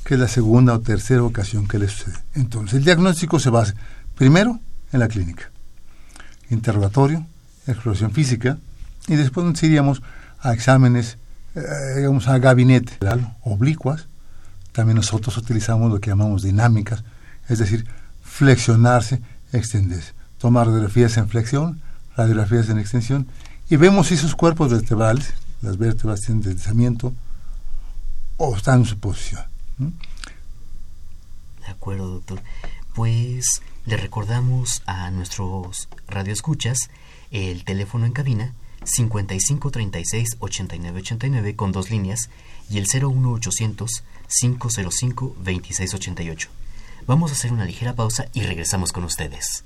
[0.04, 2.18] que es la segunda o tercera ocasión que le sucede.
[2.34, 3.74] Entonces, el diagnóstico se basa
[4.16, 4.58] primero
[4.92, 5.50] en la clínica,
[6.52, 7.26] interrogatorio,
[7.66, 8.58] exploración física,
[9.08, 10.02] y después nos iríamos
[10.40, 11.18] a exámenes,
[11.54, 11.60] eh,
[11.96, 12.98] digamos, a gabinete,
[13.42, 14.06] oblicuas.
[14.72, 17.04] También nosotros utilizamos lo que llamamos dinámicas,
[17.48, 17.86] es decir,
[18.22, 19.20] flexionarse,
[19.52, 20.12] extenderse.
[20.38, 21.80] Tomar radiografías en flexión,
[22.16, 23.26] radiografías en extensión,
[23.68, 27.12] y vemos si sus cuerpos vertebrales, las vértebras tienen deslizamiento
[28.36, 29.44] o están en su posición.
[29.78, 32.40] De acuerdo, doctor.
[32.94, 36.90] Pues le recordamos a nuestros radioescuchas
[37.30, 42.30] el teléfono en cabina 5536 8989 con dos líneas
[42.70, 46.48] y el 01800 505 2688.
[47.06, 49.64] Vamos a hacer una ligera pausa y regresamos con ustedes.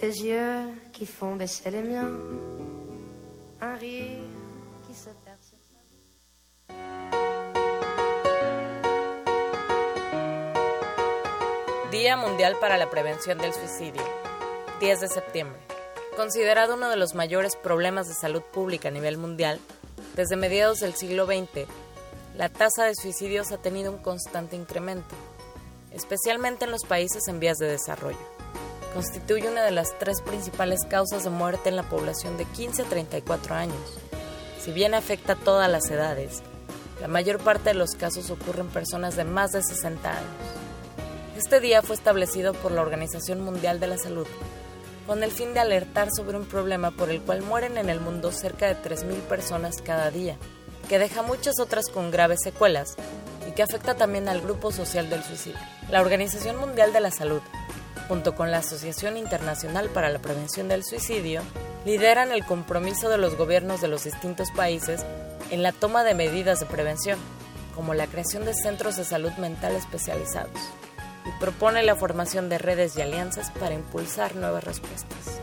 [0.00, 1.70] Des yeux un se.
[11.90, 14.02] Día Mundial para la Prevención del Suicidio,
[14.80, 15.58] 10 de septiembre.
[16.16, 19.58] Considerado uno de los mayores problemas de salud pública a nivel mundial,
[20.16, 21.66] desde mediados del siglo XX,
[22.36, 25.14] la tasa de suicidios ha tenido un constante incremento,
[25.92, 28.29] especialmente en los países en vías de desarrollo.
[28.94, 32.84] Constituye una de las tres principales causas de muerte en la población de 15 a
[32.86, 33.98] 34 años.
[34.60, 36.42] Si bien afecta a todas las edades,
[37.00, 40.24] la mayor parte de los casos ocurren en personas de más de 60 años.
[41.36, 44.26] Este día fue establecido por la Organización Mundial de la Salud
[45.10, 48.30] con el fin de alertar sobre un problema por el cual mueren en el mundo
[48.30, 50.36] cerca de 3.000 personas cada día,
[50.88, 52.94] que deja muchas otras con graves secuelas
[53.48, 55.58] y que afecta también al grupo social del suicidio.
[55.90, 57.42] La Organización Mundial de la Salud,
[58.10, 61.42] junto con la Asociación Internacional para la Prevención del Suicidio,
[61.84, 65.06] lideran el compromiso de los gobiernos de los distintos países
[65.52, 67.20] en la toma de medidas de prevención,
[67.76, 70.58] como la creación de centros de salud mental especializados
[71.24, 75.39] y propone la formación de redes y alianzas para impulsar nuevas respuestas.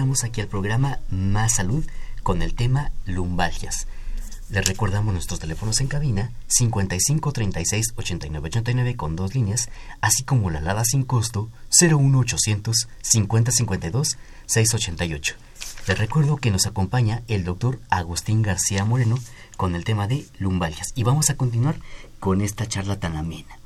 [0.00, 1.84] Regresamos aquí al programa Más Salud
[2.22, 3.86] con el tema lumbalgias.
[4.48, 9.68] Les recordamos nuestros teléfonos en cabina 55 36 89 89 con dos líneas,
[10.00, 15.34] así como la alada sin costo 01800 50 52 688.
[15.86, 19.18] Les recuerdo que nos acompaña el doctor Agustín García Moreno
[19.58, 20.92] con el tema de lumbalgias.
[20.94, 21.76] Y vamos a continuar
[22.20, 23.58] con esta charla tan amena.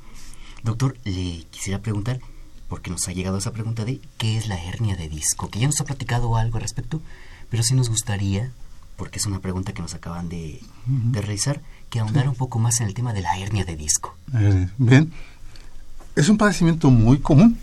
[0.63, 2.19] Doctor, le quisiera preguntar,
[2.67, 5.67] porque nos ha llegado esa pregunta de qué es la hernia de disco, que ya
[5.67, 7.01] nos ha platicado algo al respecto,
[7.49, 8.51] pero sí nos gustaría,
[8.97, 12.79] porque es una pregunta que nos acaban de, de realizar, que ahondara un poco más
[12.81, 14.15] en el tema de la hernia de disco.
[14.33, 15.11] Eh, bien,
[16.15, 17.57] es un padecimiento muy común,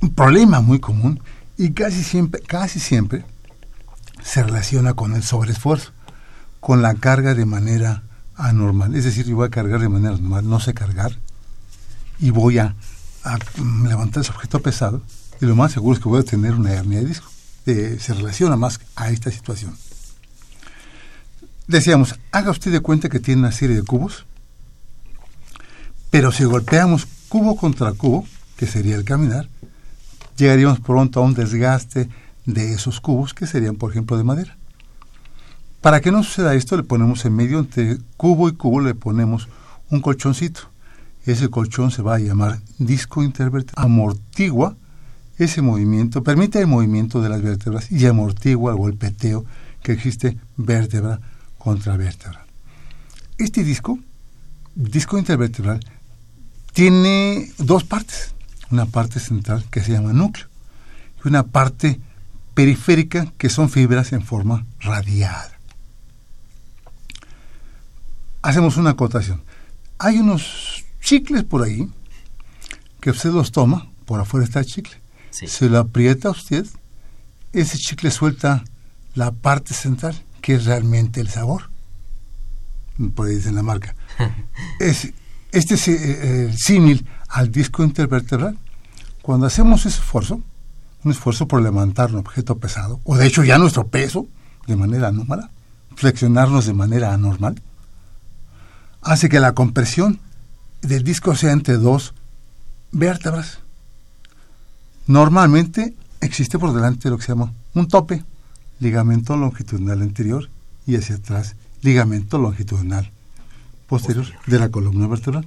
[0.00, 1.20] un problema muy común,
[1.56, 3.24] y casi siempre, casi siempre
[4.22, 5.92] se relaciona con el sobreesfuerzo,
[6.60, 8.02] con la carga de manera
[8.36, 8.94] anormal.
[8.94, 11.18] Es decir, yo voy a cargar de manera normal, no sé cargar,
[12.18, 12.74] y voy a,
[13.24, 13.38] a
[13.86, 15.02] levantar ese objeto pesado,
[15.40, 17.28] y lo más seguro es que voy a tener una hernia de disco.
[17.66, 19.76] Eh, se relaciona más a esta situación.
[21.66, 24.26] Decíamos, haga usted de cuenta que tiene una serie de cubos,
[26.10, 29.48] pero si golpeamos cubo contra cubo, que sería el caminar,
[30.36, 32.08] llegaríamos pronto a un desgaste
[32.46, 34.56] de esos cubos, que serían, por ejemplo, de madera.
[35.80, 39.48] Para que no suceda esto, le ponemos en medio, entre cubo y cubo, le ponemos
[39.90, 40.71] un colchoncito.
[41.24, 43.84] Ese colchón se va a llamar disco intervertebral.
[43.84, 44.76] Amortigua
[45.38, 49.44] ese movimiento, permite el movimiento de las vértebras y amortigua el golpeteo
[49.82, 51.20] que existe vértebra
[51.58, 52.46] contra vértebra.
[53.38, 53.98] Este disco,
[54.74, 55.80] disco intervertebral,
[56.72, 58.34] tiene dos partes.
[58.70, 60.46] Una parte central que se llama núcleo
[61.22, 62.00] y una parte
[62.54, 65.50] periférica que son fibras en forma radiada.
[68.42, 69.42] hacemos una acotación.
[69.98, 71.90] Hay unos chicles por ahí
[73.00, 74.94] que usted los toma, por afuera está el chicle.
[75.30, 76.66] Se lo aprieta usted,
[77.52, 78.64] ese chicle suelta
[79.14, 81.70] la parte central, que es realmente el sabor.
[83.14, 83.94] Por ahí dice la marca.
[84.78, 85.12] es,
[85.50, 88.56] este es eh, el símil al disco intervertebral.
[89.20, 90.40] Cuando hacemos ese esfuerzo,
[91.04, 94.28] un esfuerzo por levantar un objeto pesado, o de hecho ya nuestro peso,
[94.66, 95.50] de manera anómala,
[95.96, 97.60] flexionarnos de manera anormal,
[99.00, 100.20] hace que la compresión
[100.82, 102.14] del disco sea entre dos
[102.90, 103.60] vértebras.
[105.06, 108.24] Normalmente existe por delante lo que se llama un tope,
[108.80, 110.50] ligamento longitudinal anterior
[110.86, 113.10] y hacia atrás, ligamento longitudinal
[113.86, 115.46] posterior de la columna vertebral.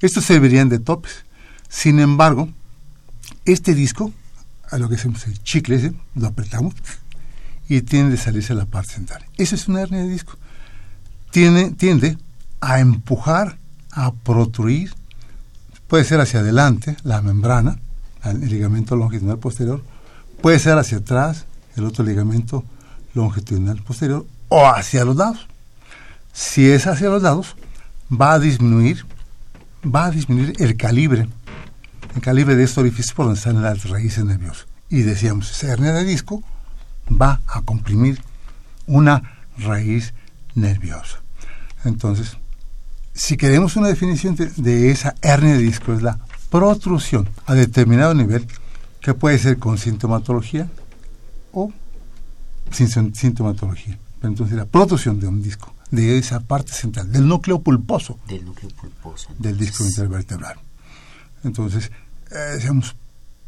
[0.00, 1.24] Estos servirían de topes.
[1.68, 2.48] Sin embargo,
[3.44, 4.12] este disco,
[4.70, 6.74] a lo que hacemos el chicle ese, lo apretamos
[7.68, 9.24] y tiende a salirse a la parte central.
[9.36, 10.36] Eso es una hernia de disco.
[11.30, 12.18] Tiene, tiende
[12.60, 13.58] a empujar,
[13.96, 14.94] a protruir,
[15.88, 17.78] puede ser hacia adelante, la membrana,
[18.24, 19.82] el ligamento longitudinal posterior,
[20.42, 22.62] puede ser hacia atrás, el otro ligamento
[23.14, 25.48] longitudinal posterior, o hacia los lados.
[26.32, 27.56] Si es hacia los lados,
[28.12, 29.06] va a disminuir,
[29.82, 31.26] va a disminuir el calibre,
[32.14, 34.66] el calibre de este orificio por donde están las raíces nerviosas.
[34.90, 36.42] Y decíamos, esa hernia de disco
[37.10, 38.20] va a comprimir
[38.86, 40.12] una raíz
[40.54, 41.20] nerviosa.
[41.84, 42.36] Entonces,
[43.16, 46.18] si queremos una definición de, esa hernia de disco, es la
[46.50, 48.46] protrusión a determinado nivel,
[49.00, 50.68] que puede ser con sintomatología
[51.52, 51.72] o
[52.70, 53.98] sin sintomatología.
[54.22, 58.70] Entonces, la protrusión de un disco, de esa parte central, del núcleo pulposo, del, núcleo
[58.70, 60.58] pulposo, del disco intervertebral.
[61.42, 61.90] Entonces,
[62.30, 62.58] eh,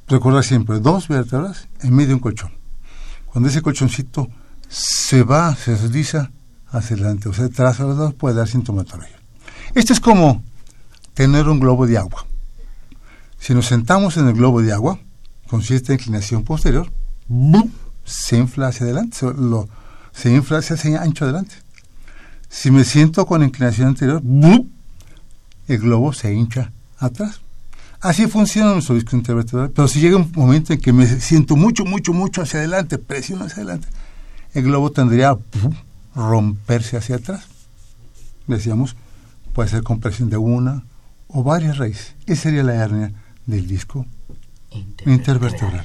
[0.06, 2.52] recordar siempre dos vértebras en medio de un colchón.
[3.26, 4.28] Cuando ese colchoncito
[4.68, 6.30] se va, se desliza
[6.68, 9.17] hacia adelante o se traza a los lados, puede dar sintomatología.
[9.74, 10.42] Esto es como
[11.14, 12.26] tener un globo de agua.
[13.38, 14.98] Si nos sentamos en el globo de agua,
[15.48, 16.90] con cierta inclinación posterior,
[18.04, 19.26] se infla hacia adelante, se,
[20.12, 21.54] se infla hacia ancho adelante.
[22.48, 24.22] Si me siento con inclinación anterior,
[25.68, 27.40] el globo se hincha atrás.
[28.00, 29.70] Así funciona nuestro disco intervertebral.
[29.70, 33.44] Pero si llega un momento en que me siento mucho, mucho, mucho hacia adelante, presiono
[33.44, 33.88] hacia adelante,
[34.54, 35.38] el globo tendría a
[36.14, 37.46] romperse hacia atrás.
[38.46, 38.96] Decíamos,
[39.58, 40.84] Puede ser compresión de una
[41.26, 42.14] o varias raíces.
[42.26, 43.12] Esa sería la hernia
[43.44, 44.06] del disco
[45.04, 45.84] intervertebral.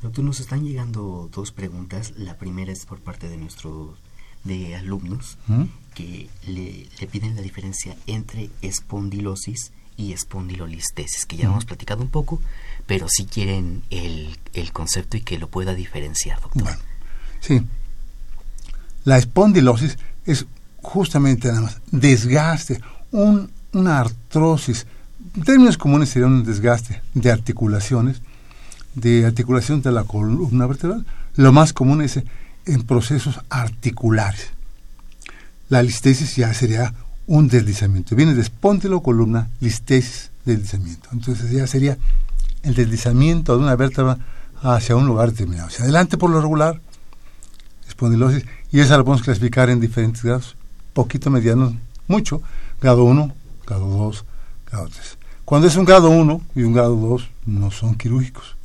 [0.00, 2.12] Doctor, nos están llegando dos preguntas.
[2.16, 3.98] La primera es por parte de nuestros
[4.44, 5.64] de alumnos ¿Mm?
[5.96, 11.50] que le, piden la diferencia entre espondilosis y espondilolistesis, que ya ¿Mm?
[11.50, 12.40] hemos platicado un poco,
[12.86, 16.62] pero si quieren el, el, concepto y que lo pueda diferenciar, doctor.
[16.62, 16.78] Bueno,
[17.40, 17.60] sí.
[19.02, 20.46] La espondilosis es
[20.82, 24.86] justamente nada más desgaste, un, una artrosis.
[25.36, 28.22] En términos comunes sería un desgaste de articulaciones,
[28.94, 31.04] de articulación de la columna vertebral.
[31.36, 32.20] Lo más común es
[32.66, 34.50] en procesos articulares.
[35.68, 36.94] La listesis ya sería
[37.26, 38.16] un deslizamiento.
[38.16, 41.08] Viene de espóndilo, columna, listesis, deslizamiento.
[41.12, 41.98] Entonces ya sería
[42.62, 44.18] el deslizamiento de una vértebra
[44.62, 45.68] hacia un lugar determinado.
[45.68, 46.80] Hacia adelante por lo regular,
[47.86, 50.57] espondilosis, y esa la podemos clasificar en diferentes grados
[50.98, 52.42] poquito, mediano, mucho,
[52.80, 53.32] grado 1,
[53.64, 54.24] grado 2,
[54.68, 55.18] grado 3.
[55.44, 58.56] Cuando es un grado 1 y un grado 2 no son quirúrgicos.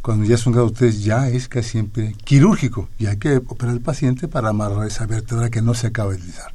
[0.00, 3.74] Cuando ya es un grado 3 ya es casi siempre quirúrgico y hay que operar
[3.74, 6.52] al paciente para amarrar esa vértebra que no se acaba de deslizar.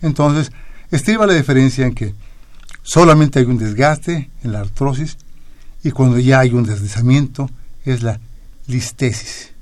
[0.00, 0.50] Entonces,
[0.90, 2.14] estriba la diferencia en que
[2.82, 5.18] solamente hay un desgaste en la artrosis
[5.84, 7.50] y cuando ya hay un deslizamiento
[7.84, 8.18] es la
[8.66, 9.52] listesis.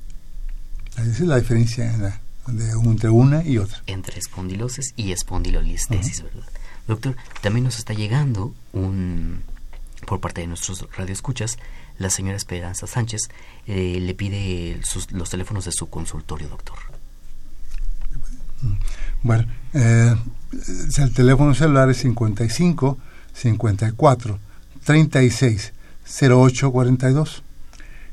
[0.92, 3.82] Esa es la diferencia en la entre una y otra.
[3.86, 6.44] Entre espondilosis y espondilolistesis, ¿verdad?
[6.86, 9.42] Doctor, también nos está llegando un
[10.04, 11.58] por parte de nuestros radioescuchas,
[11.98, 13.22] la señora Esperanza Sánchez
[13.66, 14.80] eh, le pide
[15.12, 16.76] los teléfonos de su consultorio, doctor.
[19.22, 20.14] Bueno, eh,
[20.98, 22.98] el teléfono celular es 55
[23.32, 24.38] 54
[24.84, 25.72] 36
[26.20, 27.42] 08 42.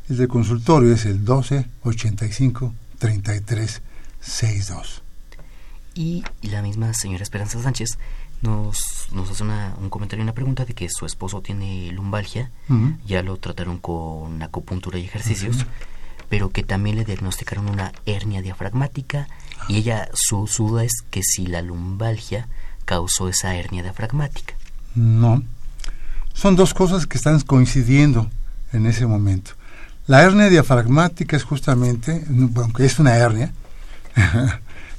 [0.09, 3.81] El de consultorio es el 12 85 33
[4.25, 5.01] 6-2.
[5.95, 7.97] Y la misma señora Esperanza Sánchez
[8.41, 12.51] nos, nos hace una, un comentario y una pregunta de que su esposo tiene lumbalgia,
[13.05, 15.65] ya lo trataron con acupuntura y ejercicios,
[16.29, 19.27] pero que también le diagnosticaron una hernia diafragmática
[19.69, 22.47] y ella, su, su duda es que si la lumbalgia
[22.85, 24.55] causó esa hernia diafragmática.
[24.95, 25.41] No,
[26.33, 28.29] son dos cosas que están coincidiendo
[28.73, 29.51] en ese momento.
[30.07, 33.53] La hernia diafragmática es justamente, aunque es una hernia,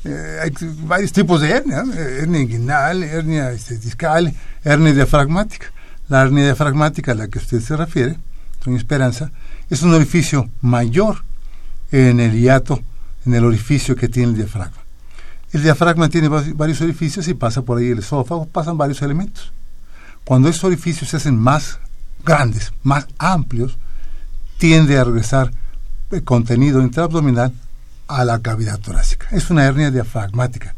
[0.07, 0.53] Eh, hay
[0.83, 5.69] varios tipos de hernia, hernia inguinal, hernia este, discal, hernia diafragmática.
[6.11, 8.19] La hernia diafragmática a la que usted se refiere,
[8.63, 9.33] doña Esperanza,
[9.71, 11.25] es un orificio mayor
[11.91, 12.83] en el hiato,
[13.25, 14.77] en el orificio que tiene el diafragma.
[15.53, 19.55] El diafragma tiene varios orificios y pasa por ahí el esófago, pasan varios elementos.
[20.25, 21.79] Cuando esos orificios se hacen más
[22.25, 23.79] grandes, más amplios,
[24.59, 25.51] tiende a regresar
[26.11, 27.53] el contenido intraabdominal
[28.07, 29.29] a la cavidad torácica.
[29.31, 30.75] Es una hernia diafragmática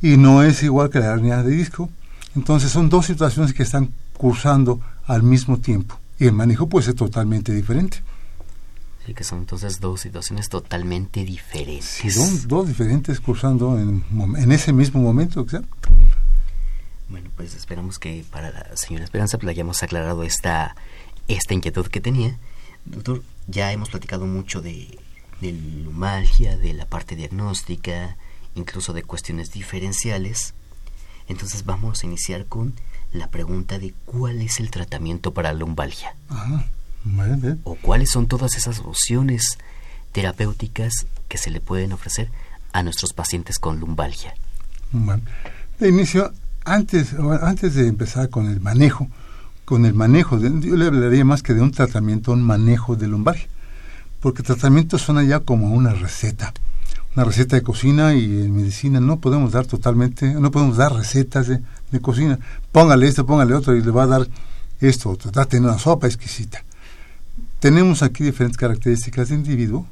[0.00, 1.90] y no es igual que la hernia de disco.
[2.36, 6.94] Entonces son dos situaciones que están cursando al mismo tiempo y el manejo puede ser
[6.94, 8.02] totalmente diferente.
[9.04, 11.84] Sí, que son entonces dos situaciones totalmente diferentes.
[11.84, 14.02] Sí, son dos diferentes cursando en,
[14.36, 15.44] en ese mismo momento.
[17.08, 20.74] Bueno, pues esperamos que para la señora Esperanza pues, le hayamos aclarado esta,
[21.28, 22.38] esta inquietud que tenía.
[22.86, 24.98] Doctor, ya hemos platicado mucho de,
[25.52, 28.16] de de la parte diagnóstica,
[28.54, 30.54] incluso de cuestiones diferenciales.
[31.28, 32.74] Entonces vamos a iniciar con
[33.12, 36.14] la pregunta de cuál es el tratamiento para la lumbalgia.
[36.28, 36.64] Ajá
[37.64, 39.58] o cuáles son todas esas opciones
[40.12, 42.30] terapéuticas que se le pueden ofrecer
[42.72, 44.34] a nuestros pacientes con lumbalgia.
[45.78, 46.32] de inicio,
[46.64, 49.08] antes, antes de empezar con el manejo,
[49.64, 53.48] con el manejo, yo le hablaría más que de un tratamiento, un manejo de lumbalgia,
[54.24, 56.54] porque tratamiento suena ya como una receta,
[57.14, 61.46] una receta de cocina y en medicina no podemos dar totalmente, no podemos dar recetas
[61.46, 61.60] de,
[62.00, 62.38] cocina,
[62.72, 64.26] póngale esto, póngale otro y le va a dar
[64.80, 66.64] esto, trate de una sopa exquisita.
[67.60, 69.86] Tenemos aquí diferentes características de individuo,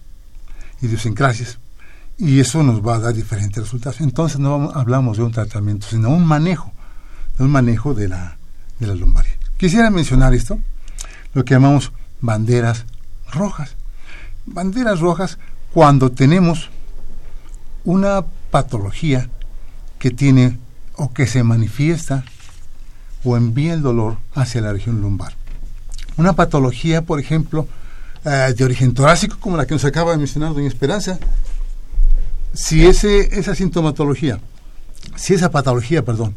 [0.80, 1.58] idiosincrasias,
[2.16, 4.00] y eso nos va a dar diferentes resultados.
[4.00, 6.72] Entonces no hablamos de un tratamiento, sino un manejo,
[7.36, 8.38] de un manejo de la,
[8.78, 8.94] de la.
[9.58, 10.58] Quisiera mencionar esto,
[11.34, 12.86] lo que llamamos banderas
[13.30, 13.76] rojas.
[14.46, 15.38] Banderas rojas
[15.72, 16.70] cuando tenemos
[17.84, 19.28] una patología
[19.98, 20.58] que tiene
[20.96, 22.24] o que se manifiesta
[23.24, 25.34] o envía el dolor hacia la región lumbar
[26.16, 27.66] una patología, por ejemplo,
[28.24, 31.18] eh, de origen torácico, como la que nos acaba de mencionar doña Esperanza,
[32.54, 34.38] si ese, esa sintomatología,
[35.16, 36.34] si esa patología, perdón,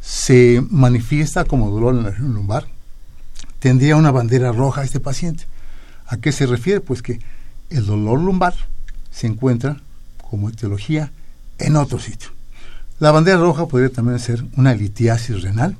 [0.00, 2.66] se manifiesta como dolor en la región lumbar,
[3.58, 5.46] tendría una bandera roja este paciente.
[6.06, 6.80] ¿A qué se refiere?
[6.80, 7.20] Pues que
[7.70, 8.54] el dolor lumbar
[9.10, 9.80] se encuentra
[10.18, 11.10] como etiología
[11.58, 12.30] en otro sitio.
[12.98, 15.76] La bandera roja podría también ser una litiasis renal,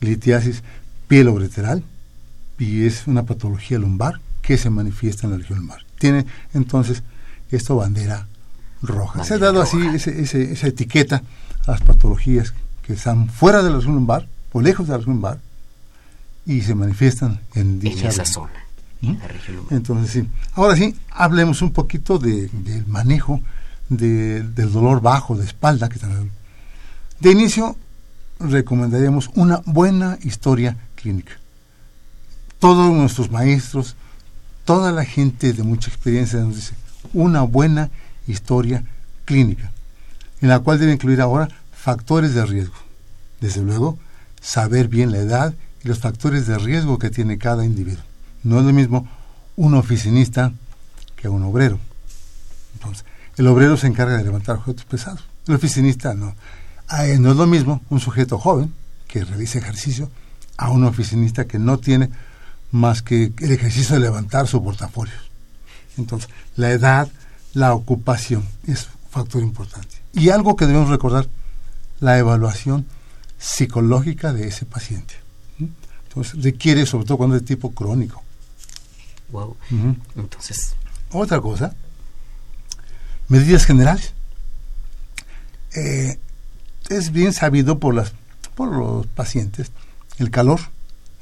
[0.00, 0.62] litiasis
[1.08, 1.82] pielobreteral,
[2.58, 5.84] y es una patología lumbar que se manifiesta en la región lumbar.
[5.98, 7.02] Tiene entonces
[7.50, 8.26] esta bandera
[8.82, 9.24] roja.
[9.24, 11.22] se ha dado así esa etiqueta
[11.66, 15.16] a las patologías que están fuera de la región lumbar o lejos de la región
[15.16, 15.38] lumbar
[16.46, 18.52] y se manifiestan en dicha esa zona.
[19.02, 19.16] ¿Mm?
[19.70, 20.28] Entonces sí.
[20.54, 23.40] Ahora sí, hablemos un poquito de, del manejo
[23.88, 25.88] del dolor bajo de espalda.
[25.88, 26.00] Que
[27.20, 27.76] de inicio
[28.40, 31.32] recomendaríamos una buena historia clínica
[32.62, 33.96] todos nuestros maestros,
[34.64, 36.74] toda la gente de mucha experiencia nos dice
[37.12, 37.90] una buena
[38.28, 38.84] historia
[39.24, 39.72] clínica,
[40.40, 42.76] en la cual debe incluir ahora factores de riesgo.
[43.40, 43.98] Desde luego,
[44.40, 48.04] saber bien la edad y los factores de riesgo que tiene cada individuo.
[48.42, 49.08] No es lo mismo
[49.56, 50.52] un oficinista
[51.16, 51.78] que un obrero.
[52.74, 53.04] Entonces,
[53.36, 55.24] el obrero se encarga de levantar objetos pesados.
[55.46, 56.34] El oficinista no.
[56.98, 58.72] Eh, no es lo mismo un sujeto joven
[59.06, 60.10] que realiza ejercicio
[60.56, 62.10] a un oficinista que no tiene
[62.70, 65.14] más que el ejercicio de levantar su portafolio.
[65.98, 67.08] Entonces, la edad,
[67.54, 69.96] la ocupación es un factor importante.
[70.12, 71.28] Y algo que debemos recordar,
[72.00, 72.86] la evaluación
[73.38, 75.14] psicológica de ese paciente.
[76.08, 78.21] Entonces, requiere, sobre todo cuando es de tipo crónico.
[79.32, 79.56] Wow.
[80.16, 80.74] Entonces.
[81.10, 81.74] Otra cosa,
[83.28, 84.14] medidas generales.
[85.74, 86.18] Eh,
[86.88, 88.12] es bien sabido por, las,
[88.54, 89.72] por los pacientes
[90.18, 90.60] el calor,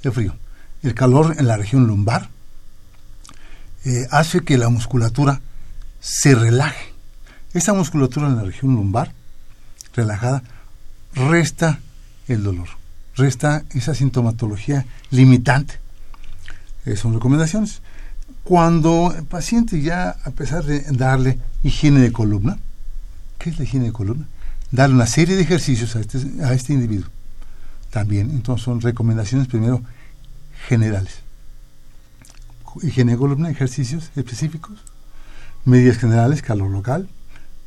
[0.03, 0.35] el frío
[0.83, 2.29] el calor en la región lumbar
[3.85, 5.41] eh, hace que la musculatura
[6.01, 6.93] se relaje.
[7.53, 9.13] Esa musculatura en la región lumbar,
[9.95, 10.43] relajada,
[11.15, 11.81] resta
[12.29, 12.69] el dolor,
[13.17, 15.79] resta esa sintomatología limitante.
[16.87, 17.83] Eh, son recomendaciones.
[18.45, 22.59] Cuando el paciente ya, a pesar de darle higiene de columna,
[23.39, 24.27] ¿qué es la higiene de columna?
[24.71, 27.09] Darle una serie de ejercicios a este, a este individuo.
[27.91, 29.83] También, entonces son recomendaciones primero
[30.69, 31.21] generales.
[32.83, 34.79] Higiene de columna, ejercicios específicos,
[35.65, 37.09] medidas generales, calor local,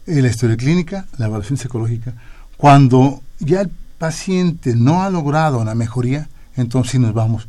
[0.06, 2.14] eh, la historia clínica, la evaluación psicológica.
[2.58, 7.48] Cuando ya el paciente no ha logrado una mejoría, entonces nos vamos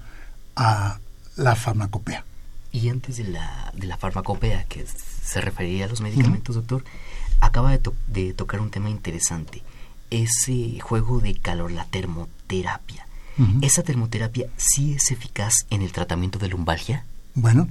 [0.56, 0.98] a
[1.36, 2.24] la farmacopea.
[2.74, 6.82] Y antes de la, de la farmacopea, que se refería a los medicamentos, doctor,
[7.38, 9.62] acaba de, tocar un tema interesante,
[10.10, 13.06] ese juego de calor, la termoterapia.
[13.62, 17.04] ¿Esa termoterapia sí es eficaz en el tratamiento de lumbalgia?
[17.36, 17.68] Bueno,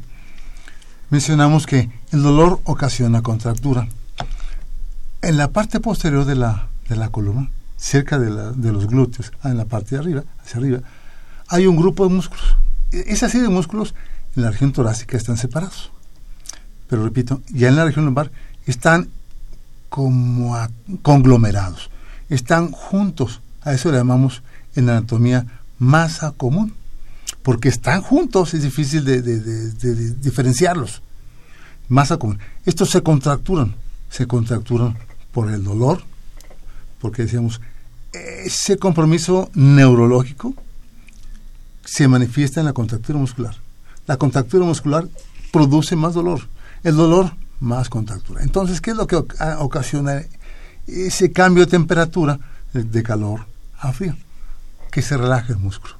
[1.09, 3.89] mencionamos que el dolor ocasiona contractura.
[5.21, 9.33] En la parte posterior de la, de la columna, cerca de, la, de los glúteos,
[9.41, 10.79] ah, en la parte de arriba, hacia arriba,
[11.49, 12.55] hay un grupo de músculos.
[12.93, 13.93] E, esa serie de músculos
[14.35, 15.91] en la región torácica están separados.
[16.87, 18.31] Pero repito, ya en la región lumbar
[18.65, 19.09] están
[19.89, 20.57] como
[21.01, 21.89] conglomerados,
[22.29, 23.41] están juntos.
[23.61, 24.41] A eso le llamamos
[24.75, 25.45] en anatomía
[25.77, 26.73] masa común,
[27.43, 29.21] porque están juntos, es difícil de,
[30.13, 31.01] diferenciarlos.
[31.89, 32.39] Masa común.
[32.65, 33.75] Estos se contracturan,
[34.09, 34.97] se contracturan
[35.31, 36.01] por el dolor,
[36.99, 37.61] porque decíamos,
[38.13, 40.53] ese compromiso neurológico
[41.83, 43.55] se manifiesta en la contractura muscular.
[44.07, 45.07] La contractura muscular
[45.51, 46.41] produce más dolor.
[46.83, 48.43] El dolor más contractura.
[48.43, 50.21] Entonces, ¿qué es lo que ocasiona
[50.85, 52.39] ese cambio de temperatura
[52.73, 53.45] de calor
[53.79, 54.15] a frío?
[54.91, 55.95] Que se relaje el músculo.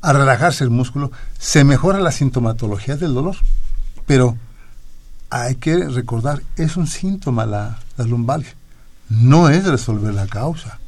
[0.00, 3.36] Al relajarse el músculo, se mejora la sintomatología del dolor.
[4.06, 4.36] Pero
[5.30, 8.54] hay que recordar, es un síntoma la, la lumbalgia.
[9.08, 10.78] No es resolver la causa.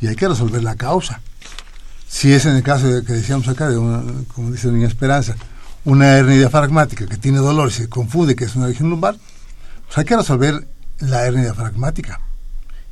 [0.00, 1.20] Y hay que resolver la causa.
[2.08, 3.76] Si es en el caso de, que decíamos acá, de
[4.34, 5.36] como dice doña Esperanza,
[5.88, 9.16] una hernia diafragmática que tiene dolor y se confunde que es una región lumbar,
[9.86, 10.68] pues hay que resolver
[11.00, 12.20] la hernia diafragmática.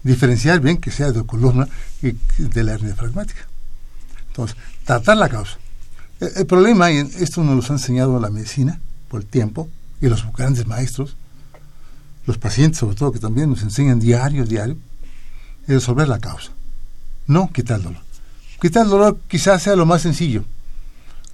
[0.02, 1.68] Diferenciar bien que sea de columna
[2.00, 3.46] y de la hernia diafragmática.
[4.28, 5.58] Entonces, tratar la causa.
[6.20, 8.80] El, problema, y esto nos lo ha enseñado la medicina
[9.10, 9.68] por el tiempo,
[10.00, 11.16] y los grandes maestros,
[12.24, 14.78] los pacientes sobre todo, que también nos enseñan diario, diario,
[15.64, 16.52] es resolver la causa.
[17.26, 18.02] No quitar el dolor.
[18.58, 20.46] Quitar el dolor quizás sea lo más sencillo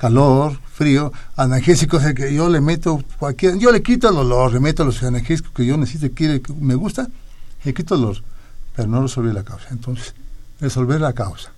[0.03, 4.85] calor, frío, analgésicos que yo le meto cualquier, yo le quito el dolor, le meto
[4.85, 7.07] los analgésicos que yo necesito, que me gusta,
[7.63, 8.17] le quito el dolor,
[8.75, 9.69] pero no resolver la causa.
[9.71, 10.13] Entonces,
[10.61, 11.53] resolver la causa.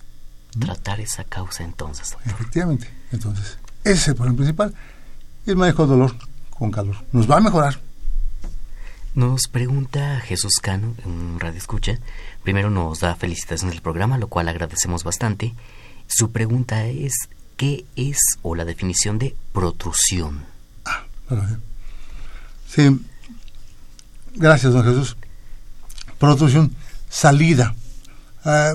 [0.59, 2.15] Tratar esa causa entonces.
[2.23, 2.87] Efectivamente.
[3.11, 4.75] Entonces, ese es el problema principal.
[5.47, 6.15] El manejo del dolor
[6.51, 6.97] con calor.
[7.13, 7.79] Nos va a mejorar.
[9.15, 11.97] Nos pregunta Jesús Cano en Radio Escucha.
[12.43, 15.55] Primero nos da felicitaciones del programa, lo cual agradecemos bastante.
[16.05, 17.13] Su pregunta es
[17.57, 20.43] ¿Qué es o la definición de protrusión?
[20.83, 21.05] Ah,
[22.67, 22.99] sí.
[24.35, 25.15] Gracias, don Jesús.
[26.19, 26.75] Protrusión,
[27.09, 27.73] salida.
[28.43, 28.73] Ah,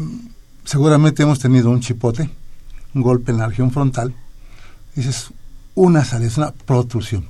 [0.65, 2.31] seguramente hemos tenido un chipote,
[2.95, 4.15] un golpe en la región frontal.
[4.97, 5.31] Esa es
[5.75, 7.27] una salida, es una protrusión.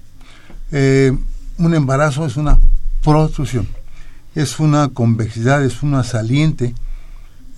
[0.70, 1.16] Eh,
[1.58, 2.58] un embarazo es una
[3.02, 3.66] protrusión.
[4.36, 6.74] Es una convexidad, es una saliente.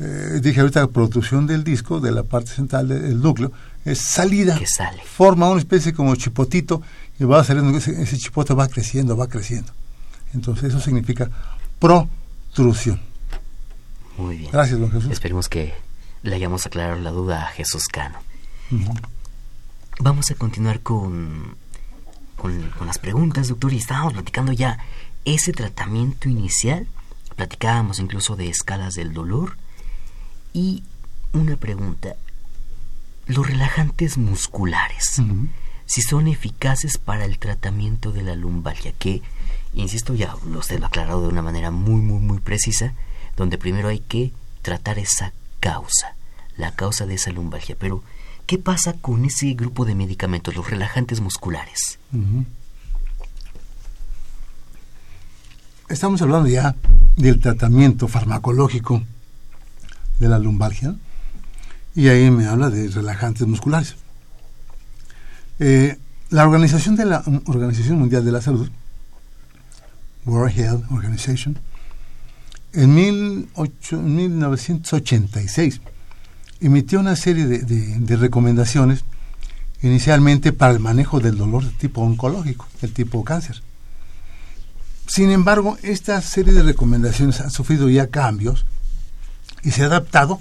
[0.01, 3.53] Eh, dije ahorita protrusión del disco, de la parte central del núcleo
[3.85, 5.03] es salida, que sale.
[5.03, 6.83] forma una especie como chipotito
[7.19, 9.73] y va saliendo, ese, ese chipote va creciendo, va creciendo.
[10.35, 11.31] Entonces eso significa
[11.79, 13.01] protrusión.
[14.17, 14.51] Muy bien.
[14.53, 15.11] Gracias, don Jesús.
[15.11, 15.75] Esperemos que
[16.23, 18.19] le hayamos aclarado la duda a Jesús Cano.
[20.01, 21.57] Vamos a continuar con,
[22.37, 24.79] con, con, las preguntas, doctor, y estábamos platicando ya
[25.25, 26.87] ese tratamiento inicial.
[27.37, 29.57] Platicábamos incluso de escalas del dolor.
[30.53, 30.85] Y
[31.33, 32.17] una pregunta,
[33.27, 35.23] los relajantes musculares,
[35.87, 39.23] si son eficaces para el tratamiento de la lumbalgia, que,
[39.75, 42.95] insisto, ya usted lo ha aclarado de una manera muy, muy, muy precisa,
[43.37, 46.17] donde primero hay que tratar esa causa,
[46.57, 47.77] la causa de esa lumbalgia.
[47.79, 48.03] Pero,
[48.47, 51.99] ¿qué pasa con ese grupo de medicamentos, los relajantes musculares?
[55.89, 56.75] Estamos hablando ya
[57.17, 59.03] del tratamiento farmacológico
[60.19, 60.95] de la lumbalgia
[61.95, 63.97] y ahí me habla de relajantes musculares.
[65.59, 65.99] Eh,
[66.31, 68.71] la la Organización Mundial de la Salud,
[70.25, 71.59] World Health Organization,
[72.73, 75.83] en 1986
[76.61, 79.05] emitió una serie de, recomendaciones
[79.83, 83.61] inicialmente para el manejo del dolor de tipo oncológico, el tipo cáncer.
[85.07, 88.65] Sin embargo, esta serie de recomendaciones ha sufrido ya cambios
[89.63, 90.41] y se ha adaptado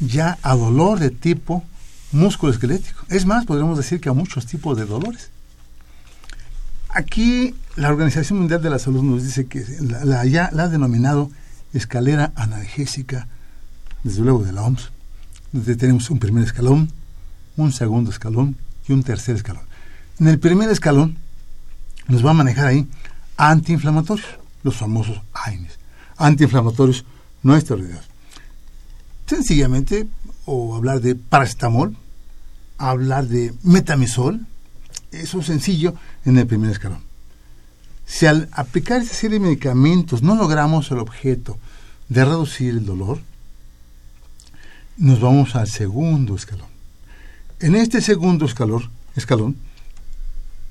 [0.00, 1.64] ya a dolor de tipo
[2.12, 3.04] musculoesquelético.
[3.08, 5.30] Es más, podríamos decir que a muchos tipos de dolores.
[6.90, 11.30] Aquí la Organización Mundial de la Salud nos dice que la, ya la ha denominado
[11.72, 13.28] escalera analgésica,
[14.02, 14.90] desde luego de la OMS,
[15.52, 16.90] donde tenemos un primer escalón,
[17.56, 18.56] un segundo escalón
[18.88, 19.64] y un tercer escalón.
[20.18, 21.18] En el primer escalón
[22.08, 22.88] nos va a manejar ahí
[23.36, 24.26] antiinflamatorios,
[24.62, 25.78] los famosos AINES,
[26.16, 27.04] antiinflamatorios
[27.42, 28.15] no esteroideos
[29.26, 30.06] sencillamente
[30.44, 31.96] o hablar de paracetamol,
[32.78, 34.46] hablar de metamisol,
[35.10, 37.00] eso es sencillo en el primer escalón.
[38.06, 41.58] Si al aplicar esta serie de medicamentos no logramos el objeto
[42.08, 43.20] de reducir el dolor,
[44.96, 46.68] nos vamos al segundo escalón.
[47.58, 49.56] En este segundo escalón, escalón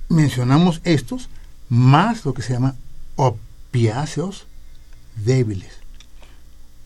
[0.08, 1.30] mencionamos estos
[1.68, 2.76] más lo que se llama
[3.16, 4.46] opiáceos
[5.16, 5.85] débiles.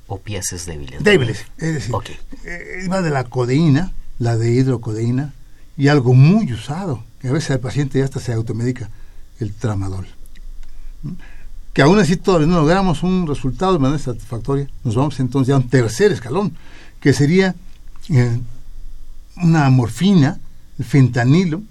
[0.09, 1.03] Opiáceos débiles.
[1.03, 2.09] Débiles, es decir, Ok.
[2.43, 5.33] eh, va de la codeína, la de hidrocodeína,
[5.77, 8.89] y algo muy usado, que a veces el paciente ya hasta se automedica,
[9.39, 10.07] el tramadol.
[11.03, 11.11] ¿Mm?
[11.73, 15.55] Que aún así todavía no logramos un resultado de manera satisfactoria, nos vamos entonces ya
[15.55, 16.53] a un tercer escalón,
[16.99, 17.55] que sería
[18.09, 18.39] eh,
[19.37, 20.39] una morfina,
[20.79, 21.61] el fentanilo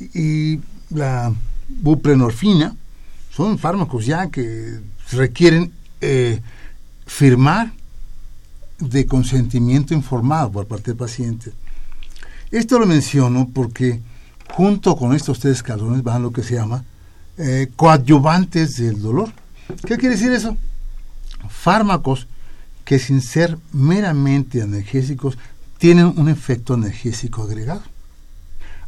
[0.00, 0.58] y
[0.90, 1.32] la
[1.68, 2.74] buprenorfina,
[3.30, 4.80] son fármacos ya que
[5.12, 6.40] requieren eh,
[7.06, 7.72] firmar
[8.78, 11.52] de consentimiento informado por parte del paciente.
[12.50, 14.00] Esto lo menciono porque
[14.52, 16.84] junto con estos tres escalones van lo que se llama
[17.36, 19.32] eh, coadyuvantes del dolor.
[19.86, 20.56] ¿Qué quiere decir eso?
[21.48, 22.28] Fármacos
[22.84, 25.38] que sin ser meramente analgésicos
[25.78, 27.82] tienen un efecto analgésico agregado.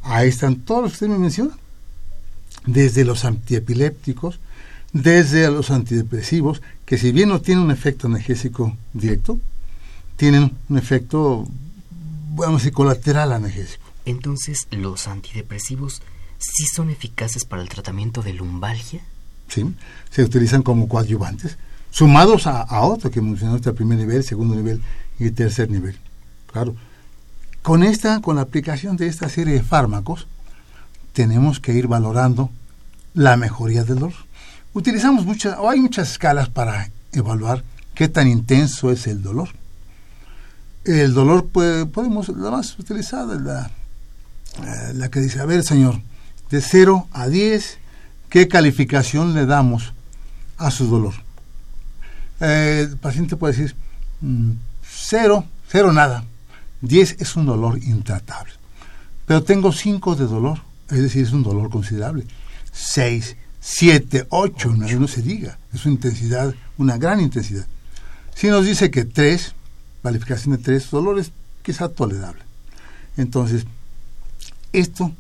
[0.03, 1.57] Ahí están todos los que usted me menciona.
[2.67, 4.41] Desde los antiepilépticos,
[5.03, 9.39] desde los antidepresivos, que si bien no tienen un efecto analgésico directo,
[10.17, 11.47] tienen un efecto,
[12.31, 13.85] vamos a decir, colateral analgésico.
[14.07, 16.01] Entonces, ¿los antidepresivos
[16.39, 19.03] sí son eficaces para el tratamiento de lumbalgia?
[19.49, 19.75] ¿sí?
[20.11, 21.59] Se utilizan como coadyuvantes,
[21.91, 24.81] sumados a, a otro que mencionaste, al primer nivel, segundo nivel
[25.19, 25.99] y tercer nivel.
[26.51, 26.75] Claro.
[27.61, 30.27] Con esta, con la aplicación de esta serie de fármacos,
[31.13, 32.51] tenemos que ir valorando
[33.13, 34.26] la mejoría del dolor.
[34.77, 37.65] Utilizamos muchas, o hay muchas escalas para evaluar
[37.95, 39.49] qué tan intenso es el dolor.
[40.85, 43.71] El dolor podemos, la más utilizada es la,
[44.63, 46.03] eh, la que dice, a ver señor,
[46.51, 47.79] de 0 a 10,
[48.29, 49.95] ¿qué calificación le damos
[50.59, 51.15] a su dolor?
[52.41, 53.75] Eh, el paciente puede decir,
[54.83, 56.25] 0, 0 nada,
[56.83, 58.53] 10 es un dolor intratable.
[59.25, 60.61] Pero tengo 5 de dolor,
[60.91, 62.27] es decir, es un dolor considerable.
[62.73, 63.37] 6,
[63.69, 67.67] 7, 8, no, se diga, es una intensidad, una gran intensidad.
[68.33, 69.55] Si nos dice que 3,
[70.05, 72.43] calificación de 3, dolor es quizá tolerable.
[73.17, 73.67] Entonces,
[74.73, 75.11] esto,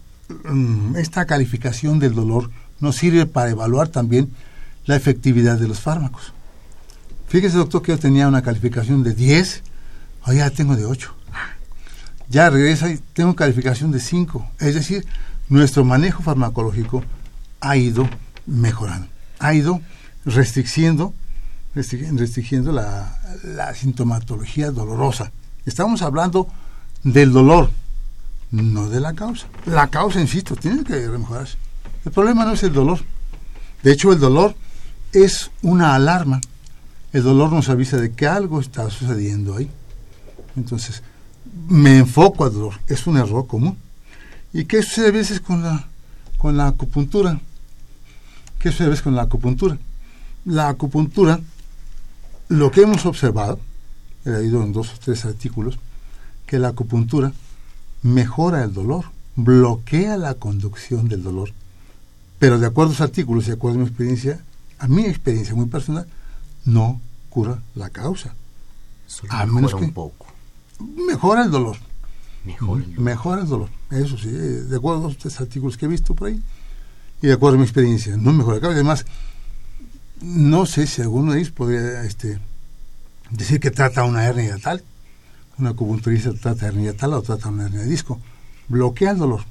[0.44, 4.30] mm, esta calificación del dolor nos sirve para evaluar también
[4.84, 6.32] la efectividad de los fármacos.
[7.26, 9.62] Fíjese, doctor, que yo tenía una calificación de 10,
[10.24, 11.12] hoy ya tengo de 8.
[12.28, 14.52] Ya regresa y tengo calificación de 5.
[14.60, 15.04] Es decir,
[15.48, 17.02] nuestro manejo farmacológico
[17.60, 18.08] ha ido
[18.46, 19.80] mejorando, ha ido
[20.24, 21.12] restricciendo,
[21.74, 25.32] restri- restringiendo la, la sintomatología dolorosa.
[25.64, 26.48] Estamos hablando
[27.02, 27.70] del dolor,
[28.50, 29.46] no de la causa.
[29.66, 31.56] La causa, insisto, tiene que mejorarse.
[32.04, 33.00] El problema no es el dolor.
[33.82, 34.54] De hecho, el dolor
[35.12, 36.40] es una alarma.
[37.12, 39.70] El dolor nos avisa de que algo está sucediendo ahí.
[40.56, 41.02] Entonces,
[41.68, 42.74] me enfoco al dolor.
[42.86, 43.76] Es un error común.
[44.52, 45.88] ¿Y qué sucede a veces con la,
[46.38, 47.40] con la acupuntura?
[48.58, 49.78] ¿Qué sucede a veces con la acupuntura?
[50.44, 51.40] La acupuntura,
[52.48, 53.58] lo que hemos observado,
[54.24, 55.78] he leído en dos o tres artículos,
[56.46, 57.32] que la acupuntura
[58.02, 61.50] mejora el dolor, bloquea la conducción del dolor.
[62.38, 64.40] Pero de acuerdo a los artículos y de acuerdo a mi experiencia,
[64.78, 66.06] a mi experiencia muy personal,
[66.64, 67.00] no
[67.30, 68.34] cura la causa.
[69.06, 70.26] Solo A mejora menos un que- poco.
[71.08, 71.76] Mejora el dolor.
[72.44, 73.00] Mejor el dolor.
[73.00, 73.68] Mejora el dolor.
[73.90, 76.40] Eso sí, eh, de acuerdo a los tres artículos que he visto por ahí
[77.22, 78.16] y de acuerdo a mi experiencia.
[78.16, 78.74] No mejora la causa.
[78.74, 79.06] Además,
[80.20, 82.38] no sé si alguno de ellos podría este,
[83.30, 84.82] decir que trata una hernia tal.
[85.58, 88.20] Una acupunturista trata hernia tal o trata una hernia de disco.
[88.68, 89.44] Bloquea el dolor.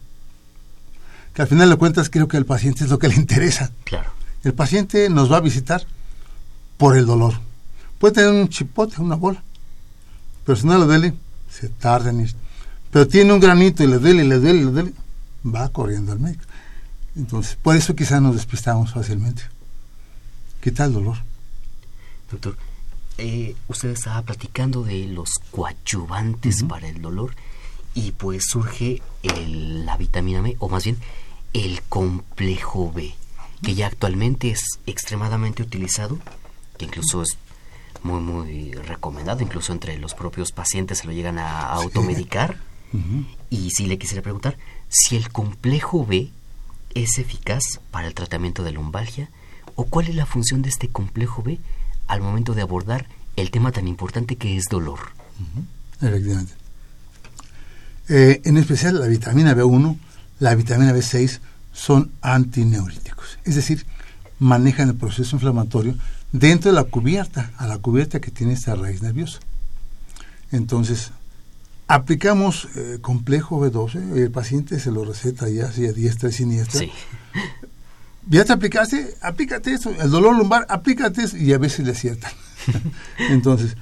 [1.34, 3.72] Que al final de cuentas creo que al paciente es lo que le interesa.
[3.84, 4.12] Claro.
[4.44, 5.86] El paciente nos va a visitar
[6.78, 7.34] por el dolor.
[7.98, 9.44] Puede tener un chipote, una bola.
[10.46, 11.14] Pero si no le duele,
[11.50, 12.36] se tarda en ir.
[12.92, 14.94] Pero tiene un granito y le duele, y le duele, y le duele,
[15.46, 16.44] va corriendo al médico.
[17.16, 19.44] Entonces, por eso quizás nos despistamos fácilmente.
[20.62, 21.18] Quita el dolor.
[22.32, 22.58] Doctor,
[23.18, 27.36] eh, usted estaba platicando de los coadyuvantes para el dolor
[27.94, 30.98] y pues surge el- la vitamina B, o más bien
[31.54, 33.16] el complejo B,
[33.64, 36.20] que ya actualmente es extremadamente utilizado,
[36.78, 37.38] que incluso es
[38.04, 42.58] muy, muy recomendado, incluso entre los propios pacientes se lo llegan a automedicar.
[43.50, 44.58] Y si le quisiera preguntar
[44.90, 46.30] si el complejo B
[46.96, 49.30] es eficaz para el tratamiento de lumbalgia
[49.76, 51.60] o cuál es la función de este complejo B
[52.08, 55.00] al momento de abordar el tema tan importante que es dolor.
[56.02, 56.54] Efectivamente.
[58.08, 59.98] Eh, en especial la vitamina B1,
[60.40, 61.40] la vitamina B6
[61.74, 63.40] son antineuríticos.
[63.44, 63.86] Es decir,
[64.40, 65.96] manejan el proceso inflamatorio
[66.32, 69.40] dentro de la cubierta, a la cubierta que tiene esta raíz nerviosa.
[70.52, 71.12] Entonces,
[71.88, 76.82] aplicamos eh, complejo B12, el paciente se lo receta ya así a diestra y siniestra.
[76.82, 76.92] Sí.
[78.28, 82.32] Ya te aplicaste, aplícate eso, el dolor lumbar, aplícate eso, y a veces le aciertan.
[83.30, 83.78] Entonces,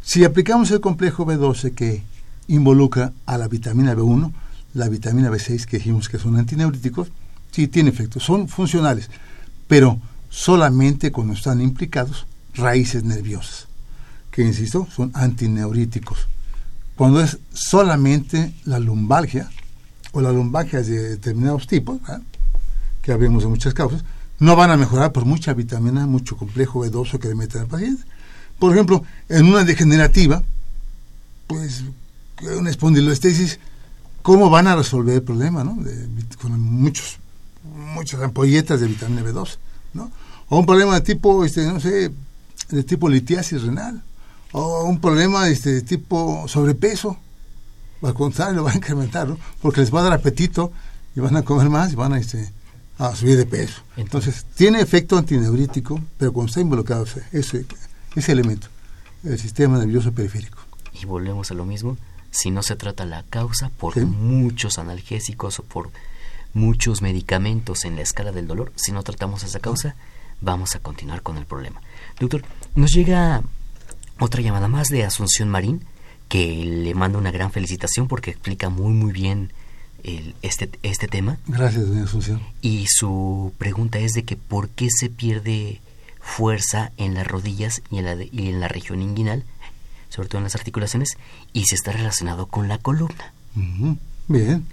[0.00, 2.04] si aplicamos el complejo B12 que
[2.46, 4.32] involucra a la vitamina B1,
[4.74, 7.08] la vitamina B6 que dijimos que son antineuríticos,
[7.50, 9.10] sí tiene efecto, son funcionales,
[9.66, 13.66] pero solamente cuando están implicados raíces nerviosas,
[14.30, 16.28] que insisto, son antineuríticos.
[17.00, 19.50] Cuando es solamente la lumbalgia,
[20.12, 21.98] o la lumbalgia de determinados tipos,
[23.00, 24.04] que habemos de muchas causas,
[24.38, 28.04] no van a mejorar por mucha vitamina, mucho complejo B12 que le meten al paciente.
[28.58, 30.42] Por ejemplo, en una degenerativa,
[31.46, 31.84] pues
[32.58, 33.60] una espondiloestesis,
[34.20, 35.78] ¿cómo van a resolver el problema, no?
[36.38, 37.16] con muchos,
[37.94, 39.56] muchas ampolletas de vitamina B12,
[39.94, 40.12] ¿no?
[40.50, 42.12] O un problema de tipo, este, no sé,
[42.68, 44.02] de tipo litiasis renal,
[44.52, 47.16] o un problema este, de tipo sobrepeso,
[48.02, 49.38] al contrario, va a incrementar, ¿no?
[49.60, 50.72] Porque les va a dar apetito
[51.14, 52.50] y van a comer más y van a, este,
[52.98, 53.82] a subir de peso.
[53.96, 57.66] Entonces, tiene efecto antineurítico, pero cuando está involucrado ese,
[58.14, 58.68] ese elemento,
[59.24, 60.58] el sistema nervioso periférico.
[60.92, 61.96] Y volvemos a lo mismo,
[62.30, 65.90] si no se trata la causa por muchos analgésicos o por
[66.52, 69.94] muchos medicamentos en la escala del dolor, si no tratamos esa causa,
[70.40, 71.80] vamos a continuar con el problema.
[72.18, 72.42] Doctor,
[72.74, 73.42] nos llega
[74.20, 75.84] otra llamada más de Asunción Marín,
[76.28, 79.52] que le manda una gran felicitación porque explica muy muy bien
[80.42, 81.38] este, este tema.
[81.46, 82.40] Gracias, doña Asunción.
[82.62, 85.80] Y su pregunta es de que por qué se pierde
[86.20, 89.44] fuerza en las rodillas y en la, y en la región inguinal,
[90.08, 91.16] sobre todo en las articulaciones,
[91.52, 93.32] y si está relacionado con la columna.
[94.28, 94.66] Bien.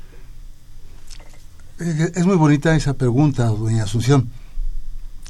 [1.79, 4.29] Es muy bonita esa pregunta, doña Asunción.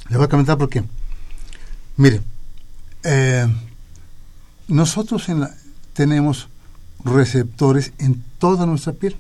[0.10, 0.84] Le voy a comentar por qué.
[1.98, 2.22] Mire,
[3.04, 3.48] eh,
[4.68, 5.28] nosotros
[5.94, 6.50] tenemos
[7.04, 9.16] receptores en toda nuestra piel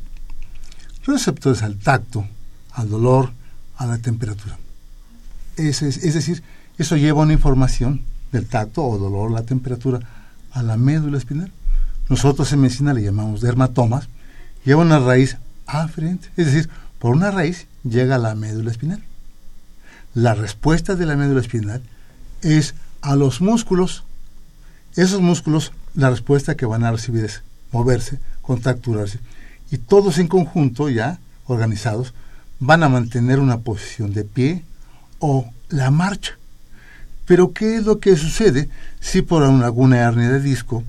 [1.07, 2.27] receptores al tacto,
[2.73, 3.31] al dolor,
[3.77, 4.57] a la temperatura.
[5.55, 6.43] Es, es, decir,
[6.77, 9.99] eso lleva una información del tacto o dolor, la temperatura,
[10.51, 11.51] a la médula espinal.
[12.09, 14.07] Nosotros en medicina le llamamos dermatomas,
[14.65, 16.69] lleva una raíz aferente, es decir,
[16.99, 19.03] por una raíz llega a la médula espinal.
[20.13, 21.81] La respuesta de la médula espinal
[22.41, 24.03] es a los músculos.
[24.97, 29.19] Esos músculos, la respuesta que van a recibir es moverse, contracturarse
[29.69, 32.15] y todos en conjunto, ya organizados,
[32.59, 34.63] van a mantener una posición de pie
[35.19, 36.39] o la marcha.
[37.27, 38.69] Pero ¿qué es lo que sucede
[38.99, 40.83] si por alguna hernia de disco,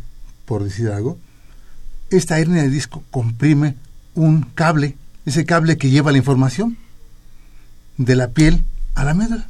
[0.46, 1.18] por decir algo,
[2.08, 3.74] esta hernia de disco comprime
[4.14, 4.96] un cable,
[5.26, 6.78] ese cable que lleva la información
[7.98, 9.48] de la piel a la médula?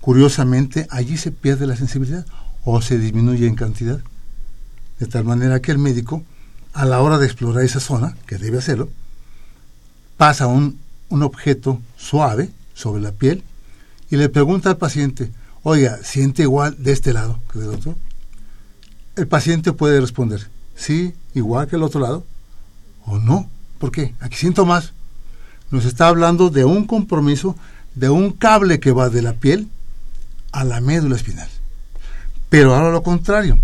[0.00, 2.26] Curiosamente, allí se pierde la sensibilidad
[2.64, 4.00] o se disminuye en cantidad.
[4.98, 6.22] De tal manera que el médico
[6.72, 8.88] a la hora de explorar esa zona, que debe hacerlo,
[10.16, 13.42] pasa un, un objeto suave sobre la piel
[14.10, 15.30] y le pregunta al paciente,
[15.62, 17.96] oiga, ¿siente igual de este lado que del otro?
[19.16, 22.24] El paciente puede responder, sí, igual que el otro lado,
[23.04, 23.50] o no.
[23.78, 24.14] ¿Por qué?
[24.20, 24.92] Aquí siento más.
[25.70, 27.56] Nos está hablando de un compromiso
[27.94, 29.68] de un cable que va de la piel
[30.52, 31.48] a la médula espinal.
[32.52, 33.58] Pero ahora lo contrario.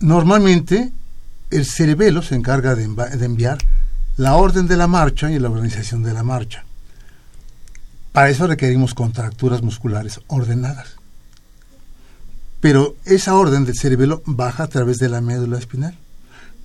[0.00, 0.92] Normalmente
[1.50, 3.56] el cerebelo se encarga de, enviar
[4.18, 6.66] la orden de la marcha y la organización de la marcha.
[8.12, 10.96] Para eso requerimos contracturas musculares ordenadas.
[12.60, 15.96] Pero esa orden del cerebelo baja a través de la médula espinal.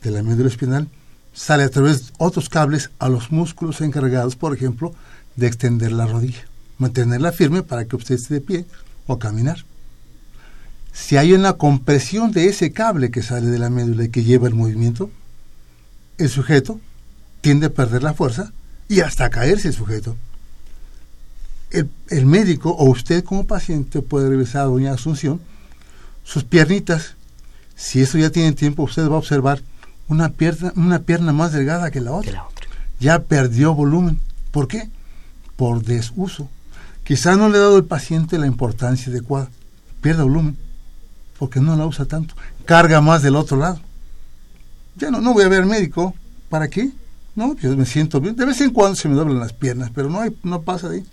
[0.03, 0.89] De la médula espinal
[1.33, 4.93] sale a través de otros cables a los músculos encargados, por ejemplo,
[5.37, 6.43] de extender la rodilla,
[6.77, 8.65] mantenerla firme para que usted esté de pie
[9.07, 9.63] o caminar
[10.93, 14.47] si hay una compresión de ese cable que sale de la médula y que lleva
[14.47, 15.09] el movimiento,
[16.17, 16.79] el sujeto
[17.39, 18.51] tiende a perder la fuerza
[18.87, 20.15] y hasta caerse el sujeto.
[21.71, 25.39] El, médico o usted como paciente puede revisar a doña Asunción
[26.23, 27.15] sus piernitas.
[27.75, 29.61] Si eso ya tiene tiempo, usted va a observar
[30.09, 32.43] una pierna, una pierna más delgada que la otra.
[32.99, 34.19] Ya perdió volumen.
[34.51, 34.89] ¿Por qué?
[35.55, 36.49] Por desuso.
[37.05, 39.49] Quizá no le ha dado al paciente la importancia adecuada.
[40.01, 40.57] Pierde volumen
[41.41, 42.35] porque no la usa tanto.
[42.65, 43.81] Carga más del otro lado.
[44.95, 46.13] Ya no, no voy a ver médico.
[46.49, 46.91] ¿Para qué?
[47.33, 48.35] No, yo me siento bien.
[48.35, 50.97] De vez en cuando se me doblan las piernas, pero no, hay, no pasa de
[50.97, 51.05] ahí.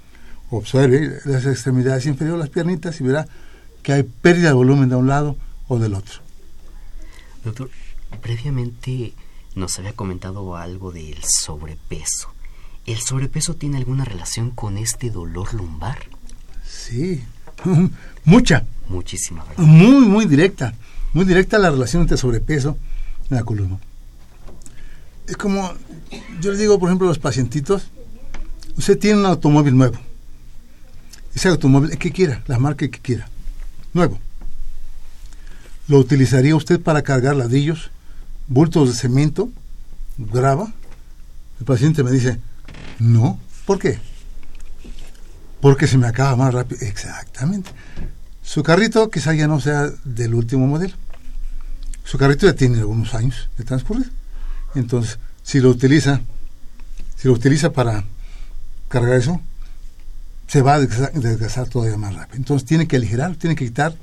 [0.50, 3.26] Observe las extremidades inferiores, las piernitas, y verá
[3.82, 6.20] que hay pérdida de volumen de un lado o del otro.
[7.42, 7.70] Doctor,
[8.20, 9.14] previamente
[9.54, 12.28] nos había comentado algo del sobrepeso.
[12.84, 16.00] ¿El sobrepeso tiene alguna relación con este dolor lumbar?
[16.66, 17.24] Sí,
[18.26, 18.66] mucha.
[18.89, 20.74] Muchísima, Muy, muy directa.
[21.12, 22.76] Muy directa la relación entre sobrepeso
[23.30, 23.78] y la columna.
[25.26, 25.72] Es como,
[26.41, 27.89] yo les digo, por ejemplo, a los pacientitos,
[28.76, 29.99] usted tiene un automóvil nuevo.
[31.34, 33.28] Ese automóvil, el que quiera, la marca que quiera,
[33.93, 34.18] nuevo.
[35.86, 37.91] ¿Lo utilizaría usted para cargar ladrillos,
[38.47, 39.51] bultos de cemento,
[40.16, 40.72] grava?
[41.61, 42.39] El paciente me dice,
[42.99, 43.99] no, ¿por qué?
[45.61, 46.80] Porque se me acaba más rápido.
[46.82, 47.70] Exactamente.
[48.49, 50.94] Su carrito quizá ya no sea del último modelo.
[52.03, 54.11] Su carrito ya tiene algunos años de transcurrir.
[54.74, 56.22] Entonces, si lo utiliza,
[57.14, 58.05] si lo utiliza para
[58.88, 59.42] cargar eso,
[60.46, 62.38] se va a desgastar todavía más rápido.
[62.38, 63.94] Entonces tiene que aligerar, tiene que quitar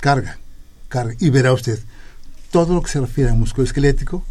[0.00, 0.40] carga,
[0.88, 1.14] carga.
[1.20, 1.78] Y verá usted,
[2.50, 4.24] todo lo que se refiere a músculo esquelético,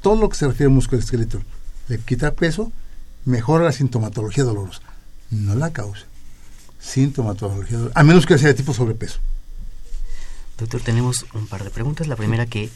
[0.00, 1.44] todo lo que se refiere a músculo esquelético,
[1.88, 2.72] le quita peso,
[3.26, 4.80] mejora la sintomatología dolorosa,
[5.30, 6.06] no la causa.
[6.82, 9.18] Sintomatología a menos que sea de tipo sobrepeso.
[10.58, 12.06] Doctor, tenemos un par de preguntas.
[12.06, 12.68] La primera que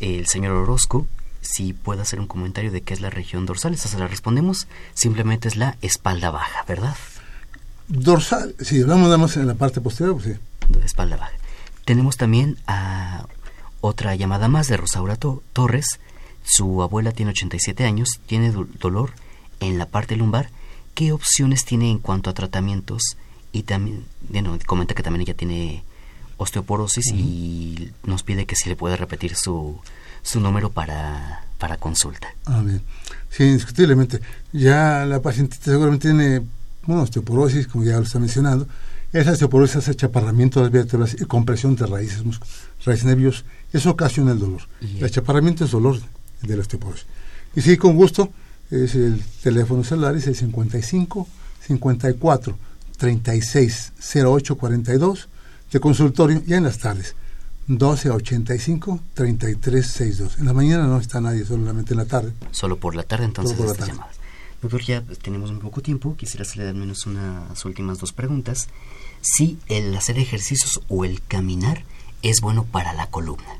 [0.00, 1.06] el señor Orozco
[1.44, 3.74] si puede hacer un comentario de qué es la región dorsal.
[3.74, 4.66] Esa se la respondemos.
[4.94, 6.96] Simplemente es la espalda baja, ¿verdad?
[7.88, 10.78] Dorsal, si hablamos nada más en la parte posterior, pues sí.
[10.84, 11.32] Espalda baja.
[11.84, 13.26] Tenemos también a
[13.82, 16.00] otra llamada más de Rosaura Torres.
[16.42, 19.12] Su abuela tiene 87 años, tiene dolor
[19.60, 20.48] en la parte lumbar.
[20.94, 23.16] ¿Qué opciones tiene en cuanto a tratamientos?
[23.54, 25.84] Y también, bueno, comenta que también ella tiene
[26.38, 29.78] osteoporosis y nos pide que si le puede repetir su,
[30.22, 32.34] su número para, para consulta.
[32.46, 32.82] Ah, bien.
[33.30, 34.20] Sí, indiscutiblemente.
[34.52, 36.42] Ya la paciente seguramente tiene
[36.84, 38.66] bueno, osteoporosis, como ya lo está mencionando.
[39.12, 42.24] Esa osteoporosis hace chaparramiento de las vértebras y compresión de raíces,
[42.84, 43.44] raíces nervios.
[43.72, 44.62] Eso ocasiona el dolor.
[44.80, 46.00] el chaparramiento es dolor
[46.42, 47.06] de la osteoporosis.
[47.54, 48.32] Y sí, con gusto,
[48.72, 51.28] es el teléfono celular, es el 55
[51.68, 52.58] 54
[52.96, 55.28] 36 08 42
[55.72, 57.14] de consultorio ya en las tardes.
[57.66, 60.38] 12 a 85 33 62.
[60.38, 62.32] En la mañana no está nadie, solamente en la tarde.
[62.50, 64.16] Solo por la tarde entonces por llamadas.
[64.60, 68.68] Doctor, ya tenemos un poco tiempo, quisiera hacerle al menos unas últimas dos preguntas.
[69.20, 71.84] Si el hacer ejercicios o el caminar
[72.22, 73.58] es bueno para la columna.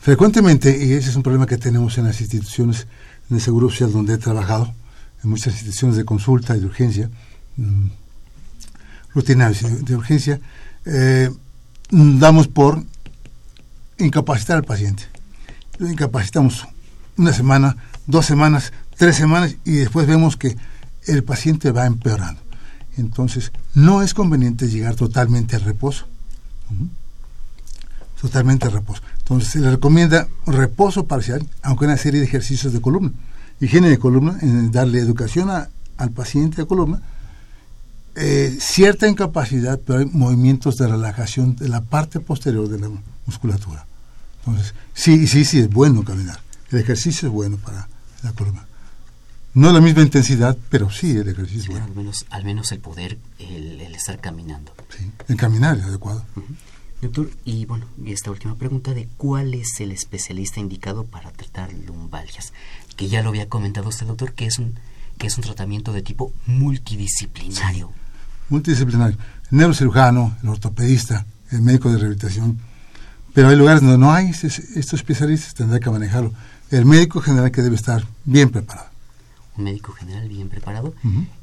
[0.00, 2.86] Frecuentemente, y ese es un problema que tenemos en las instituciones
[3.28, 4.72] de Seguro Social donde he trabajado,
[5.24, 7.10] en muchas instituciones de consulta y de urgencia,
[7.56, 7.88] mmm,
[9.16, 10.38] rutinarias de urgencia,
[10.84, 11.30] eh,
[11.90, 12.84] damos por
[13.98, 15.04] incapacitar al paciente.
[15.78, 16.68] Lo incapacitamos
[17.16, 20.56] una semana, dos semanas, tres semanas y después vemos que
[21.06, 22.42] el paciente va empeorando.
[22.98, 26.06] Entonces, no es conveniente llegar totalmente al reposo.
[28.20, 29.02] Totalmente al reposo.
[29.18, 33.12] Entonces, se le recomienda reposo parcial, aunque una serie de ejercicios de columna.
[33.60, 34.38] Higiene de columna,
[34.70, 37.00] darle educación al paciente de columna,
[38.16, 42.88] eh, cierta incapacidad, pero hay movimientos de relajación de la parte posterior de la
[43.26, 43.86] musculatura.
[44.38, 46.40] Entonces, sí, sí, sí, es bueno caminar.
[46.70, 47.88] El ejercicio es bueno para
[48.22, 48.66] la columna.
[49.52, 51.84] No la misma intensidad, pero sí el ejercicio es bueno.
[51.84, 54.72] Al menos, al menos el poder, el, estar caminando.
[54.96, 56.24] Sí, el caminar es adecuado.
[57.02, 61.72] Doctor, y bueno, y esta última pregunta de cuál es el especialista indicado para tratar
[61.74, 62.54] lumbalgias,
[62.96, 64.78] que ya lo había comentado usted, doctor, que es un
[65.18, 67.90] que es un tratamiento de tipo multidisciplinario
[68.48, 69.16] multidisciplinario,
[69.50, 72.58] el neurocirujano, el ortopedista, el médico de rehabilitación,
[73.36, 76.32] pero hay lugares donde no hay estos especialistas, tendrá que manejarlo.
[76.70, 78.88] El médico general que debe estar bien preparado.
[79.58, 80.94] Un médico general bien preparado.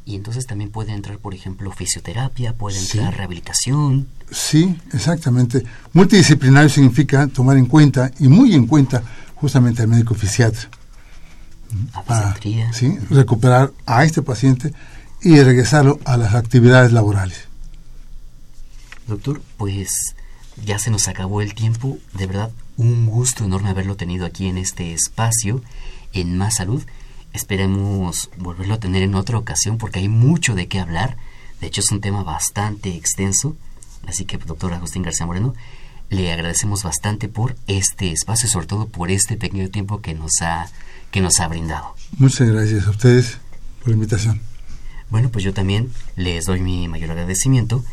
[0.04, 4.08] Y entonces también puede entrar, por ejemplo, fisioterapia, puede entrar rehabilitación.
[4.32, 5.64] Sí, exactamente.
[5.94, 9.04] Multidisciplinario significa tomar en cuenta, y muy en cuenta,
[9.36, 10.70] justamente al médico fisiatra.
[12.08, 12.36] Para,
[12.72, 12.98] ¿sí?
[13.12, 14.74] recuperar a este paciente
[15.24, 17.48] y regresarlo a las actividades laborales.
[19.08, 20.16] Doctor, pues
[20.64, 21.98] ya se nos acabó el tiempo.
[22.14, 25.62] De verdad, un gusto enorme haberlo tenido aquí en este espacio,
[26.12, 26.84] en Más Salud.
[27.32, 31.18] Esperemos volverlo a tener en otra ocasión porque hay mucho de qué hablar.
[31.62, 33.56] De hecho, es un tema bastante extenso.
[34.06, 35.56] Así que, doctor Agustín García Moreno,
[36.10, 40.68] le agradecemos bastante por este espacio, sobre todo por este pequeño tiempo que nos ha,
[41.12, 41.96] que nos ha brindado.
[42.18, 43.38] Muchas gracias a ustedes
[43.80, 44.53] por la invitación.
[45.14, 47.86] Bueno, pues yo también les doy mi mayor agradecimiento.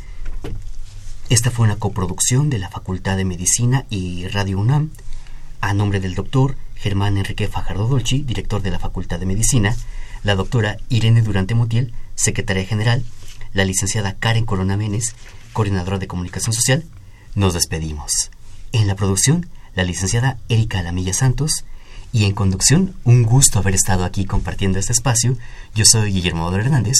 [1.28, 4.88] Esta fue una coproducción de la Facultad de Medicina y Radio UNAM,
[5.60, 9.76] a nombre del doctor Germán Enrique Fajardo Dolci, director de la Facultad de Medicina,
[10.22, 13.04] la doctora Irene Durante Motiel, secretaria general,
[13.52, 15.14] la licenciada Karen Corona Menes,
[15.52, 16.86] coordinadora de comunicación social,
[17.34, 18.30] nos despedimos.
[18.72, 21.66] En la producción, la licenciada Erika Lamilla Santos,
[22.12, 25.36] y en conducción, un gusto haber estado aquí compartiendo este espacio.
[25.74, 26.96] Yo soy Guillermo Hernández,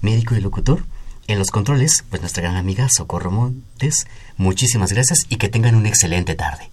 [0.00, 0.84] médico y locutor.
[1.26, 4.06] En los controles, pues nuestra gran amiga Socorro Montes.
[4.36, 6.70] Muchísimas gracias y que tengan una excelente tarde.